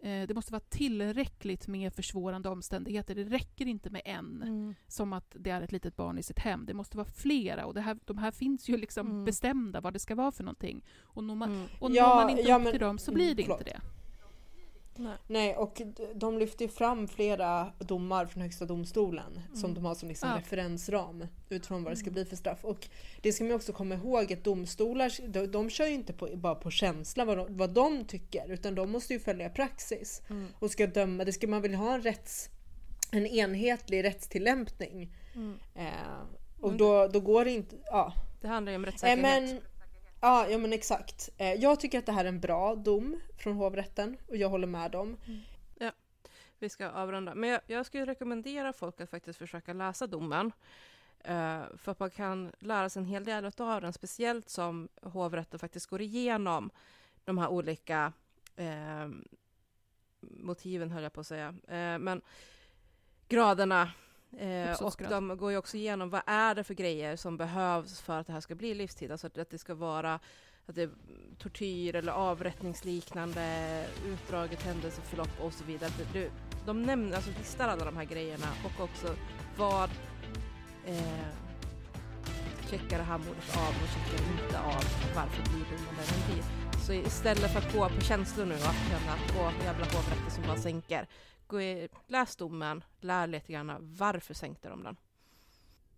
eh, 0.00 0.26
det 0.26 0.34
måste 0.34 0.52
vara 0.52 0.60
tillräckligt 0.68 1.66
med 1.68 1.94
försvårande 1.94 2.48
omständigheter. 2.48 3.14
Det 3.14 3.24
räcker 3.24 3.66
inte 3.66 3.90
med 3.90 4.02
en, 4.04 4.42
Mm. 4.42 4.74
som 4.86 5.12
att 5.12 5.36
det 5.38 5.50
är 5.50 5.62
ett 5.62 5.72
litet 5.72 5.96
barn 5.96 6.18
i 6.18 6.22
sitt 6.22 6.38
hem. 6.38 6.66
Det 6.66 6.74
måste 6.74 6.96
vara 6.96 7.08
flera 7.08 7.66
och 7.66 7.74
det 7.74 7.80
här, 7.80 7.98
de 8.04 8.18
här 8.18 8.30
finns 8.30 8.68
ju 8.68 8.76
liksom 8.76 9.06
Mm. 9.10 9.24
bestämda 9.24 9.80
vad 9.80 9.92
det 9.92 9.98
ska 9.98 10.14
vara 10.14 10.32
för 10.32 10.44
någonting. 10.44 10.84
Och 11.00 11.24
når 11.24 11.34
man, 11.34 11.52
Mm. 11.52 11.68
och 11.80 11.90
Ja, 11.90 12.08
når 12.08 12.14
man 12.14 12.30
inte 12.30 12.42
ja, 12.48 12.56
upp 12.56 12.62
men- 12.62 12.72
till 12.72 12.80
dem 12.80 12.98
så 12.98 13.12
blir 13.12 13.34
det 13.34 13.42
inte 13.42 13.64
det. 13.64 13.80
Nej, 15.26 15.56
och 15.56 15.82
d- 15.84 16.06
de 16.14 16.38
lyfter 16.38 16.64
ju 16.64 16.70
fram 16.70 17.08
flera 17.08 17.72
domar 17.78 18.26
från 18.26 18.42
Högsta 18.42 18.64
domstolen 18.64 19.40
som 19.54 19.74
de 19.74 19.84
har 19.84 19.94
som 19.94 20.08
liksom 20.08 20.28
Ja. 20.28 20.38
referensram 20.38 21.26
utifrån 21.48 21.84
vad 21.84 21.92
det 21.92 21.96
ska 21.96 22.10
bli 22.10 22.24
för 22.24 22.36
straff. 22.36 22.64
Och 22.64 22.88
det 23.22 23.32
ska 23.32 23.44
man 23.44 23.52
också 23.52 23.72
komma 23.72 23.94
ihåg 23.94 24.32
att 24.32 24.44
domstolar, 24.44 25.28
de, 25.28 25.46
de 25.46 25.70
kör 25.70 25.86
ju 25.86 25.94
inte 25.94 26.12
på, 26.12 26.28
bara 26.34 26.54
på 26.54 26.70
känsla 26.70 27.24
vad 27.24 27.36
de, 27.38 27.56
vad 27.56 27.70
de 27.70 28.04
tycker 28.04 28.52
utan 28.52 28.74
de 28.74 28.90
måste 28.90 29.12
ju 29.12 29.20
följa 29.20 29.50
praxis 29.50 30.22
Mm. 30.30 30.46
och 30.58 30.70
ska 30.70 30.86
döma. 30.86 31.24
Det 31.24 31.32
ska 31.32 31.46
man 31.46 31.62
väl 31.62 31.74
ha 31.74 31.94
en 31.94 32.02
rätts 32.02 32.48
en 33.12 33.26
enhetlig 33.26 34.04
rättstillämpning. 34.04 35.12
Mm. 35.34 35.58
Eh, 35.74 35.92
och 36.60 36.72
då, 36.76 37.06
då 37.08 37.20
går 37.20 37.44
det 37.44 37.50
inte... 37.50 37.76
Ja. 37.84 38.12
Det 38.40 38.48
handlar 38.48 38.72
ju 38.72 38.76
om 38.76 38.84
Eh, 38.84 38.86
rättssäkerhet. 38.86 39.22
men, 39.22 39.60
ja, 40.20 40.48
ja 40.48 40.58
men 40.58 40.72
exakt. 40.72 41.30
Eh, 41.36 41.54
jag 41.54 41.80
tycker 41.80 41.98
att 41.98 42.06
det 42.06 42.12
här 42.12 42.24
är 42.24 42.28
en 42.28 42.40
bra 42.40 42.74
dom 42.74 43.20
från 43.38 43.56
hovrätten 43.56 44.16
och 44.28 44.36
jag 44.36 44.48
håller 44.48 44.66
med 44.66 44.90
dem. 44.90 45.16
Mm. 45.26 45.40
Vi 46.58 46.68
ska 46.68 46.90
avrunda. 46.90 47.34
Men 47.34 47.50
jag, 47.50 47.60
jag 47.66 47.86
skulle 47.86 48.06
rekommendera 48.06 48.72
folk 48.72 49.00
att 49.00 49.10
faktiskt 49.10 49.38
försöka 49.38 49.72
läsa 49.72 50.06
domen. 50.06 50.52
Eh, 51.24 51.62
för 51.76 51.92
att 51.92 52.00
man 52.00 52.10
kan 52.10 52.52
lära 52.58 52.88
sig 52.88 53.00
en 53.00 53.06
hel 53.06 53.24
del 53.24 53.50
av 53.58 53.80
den, 53.80 53.92
speciellt 53.92 54.48
som 54.48 54.88
hovrätten 55.02 55.58
faktiskt 55.58 55.86
går 55.86 56.00
igenom 56.00 56.70
de 57.24 57.38
här 57.38 57.48
olika 57.48 58.12
eh, 58.56 59.08
motiven, 60.20 60.90
höll 60.90 61.02
jag 61.02 61.12
på 61.12 61.20
att 61.20 61.26
säga. 61.26 61.48
Eh, 61.48 61.98
men 61.98 62.20
graderna. 63.28 63.92
Eh, 64.38 64.70
och 64.82 64.92
de 65.10 65.36
går 65.38 65.50
ju 65.50 65.56
också 65.56 65.76
igenom 65.76 66.10
vad 66.10 66.22
är 66.26 66.54
det 66.54 66.64
för 66.64 66.74
grejer 66.74 67.16
som 67.16 67.36
behövs 67.36 68.00
för 68.00 68.18
att 68.20 68.26
det 68.26 68.32
här 68.32 68.40
ska 68.40 68.54
bli 68.54 68.74
livstid. 68.74 69.12
Alltså 69.12 69.26
att, 69.26 69.38
att 69.38 69.50
det 69.50 69.58
ska 69.58 69.74
vara 69.74 70.14
att 70.66 70.74
det 70.74 70.82
är 70.82 70.90
tortyr 71.38 71.94
eller 71.94 72.12
avrättningsliknande, 72.12 73.84
utdraget 74.06 74.62
händelseförlopp 74.62 75.40
och 75.40 75.52
så 75.52 75.64
vidare. 75.64 75.90
Det- 75.98 76.20
det- 76.20 76.30
De 76.66 76.82
nämner, 76.82 77.16
alltså 77.16 77.30
listar 77.38 77.68
alla 77.68 77.84
de 77.84 77.96
här 77.96 78.04
grejerna 78.04 78.46
och 78.64 78.84
också 78.84 79.14
vad 79.56 79.90
eh, 80.86 81.26
checkar 82.70 82.98
det 82.98 83.04
här 83.04 83.18
mordet 83.18 83.56
av 83.56 83.68
och 83.82 83.88
checkar 83.88 84.32
inte 84.32 84.58
av. 84.60 84.84
Varför 85.16 85.42
blir 85.42 85.64
domen 85.64 85.94
där 85.96 86.06
den 86.14 86.34
blir? 86.34 86.44
Så 86.86 86.92
istället 86.92 87.50
för 87.52 87.58
att 87.58 87.72
gå 87.72 87.88
på 87.88 88.00
känslor 88.00 88.46
nu 88.46 88.54
och 88.54 88.60
känna 88.60 89.12
att 89.12 89.36
åh, 89.40 89.64
jävla 89.64 89.84
hovrätter 89.84 90.30
som 90.30 90.42
bara 90.46 90.56
sänker. 90.56 91.06
Gå 91.48 91.60
i, 91.60 91.88
läs 92.06 92.36
domen, 92.36 92.84
lär 93.00 93.26
lite 93.26 93.52
grann 93.52 93.76
varför 93.80 94.34
sänkte 94.34 94.68
de 94.68 94.82
den. 94.82 94.96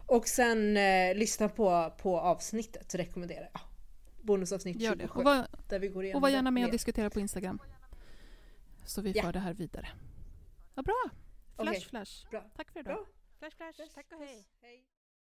Och 0.06 0.28
sen 0.28 0.76
eh, 0.76 1.14
lyssna 1.14 1.48
på, 1.48 1.94
på 1.98 2.20
avsnittet 2.20 2.94
rekommenderar 2.94 3.50
jag. 3.52 3.60
Bonusavsnitt 4.22 4.80
Gör 4.80 4.94
det. 4.94 5.02
27 5.04 5.18
Och 5.18 5.24
var, 5.24 5.46
där 5.68 5.78
vi 5.78 5.88
går 5.88 6.04
igenom 6.04 6.16
och 6.16 6.22
var 6.22 6.28
gärna 6.28 6.50
med 6.50 6.64
och 6.64 6.70
diskutera 6.70 7.10
på 7.10 7.20
Instagram. 7.20 7.58
Så 8.86 9.02
vi 9.02 9.12
Ja. 9.12 9.22
för 9.22 9.32
det 9.32 9.38
här 9.38 9.54
vidare. 9.54 9.88
Vad 10.74 10.84
bra! 10.84 11.10
Flash, 11.56 11.70
Okej. 11.70 11.80
flash. 11.80 12.30
Bra. 12.30 12.44
Tack 12.56 12.70
för 12.70 12.80
idag. 12.80 12.94
Bra. 12.94 13.06
Flash, 13.38 13.56
flash, 13.74 13.94
tack 13.94 14.06
och 14.12 14.18
hej. 14.18 14.46
Hej. 14.62 14.84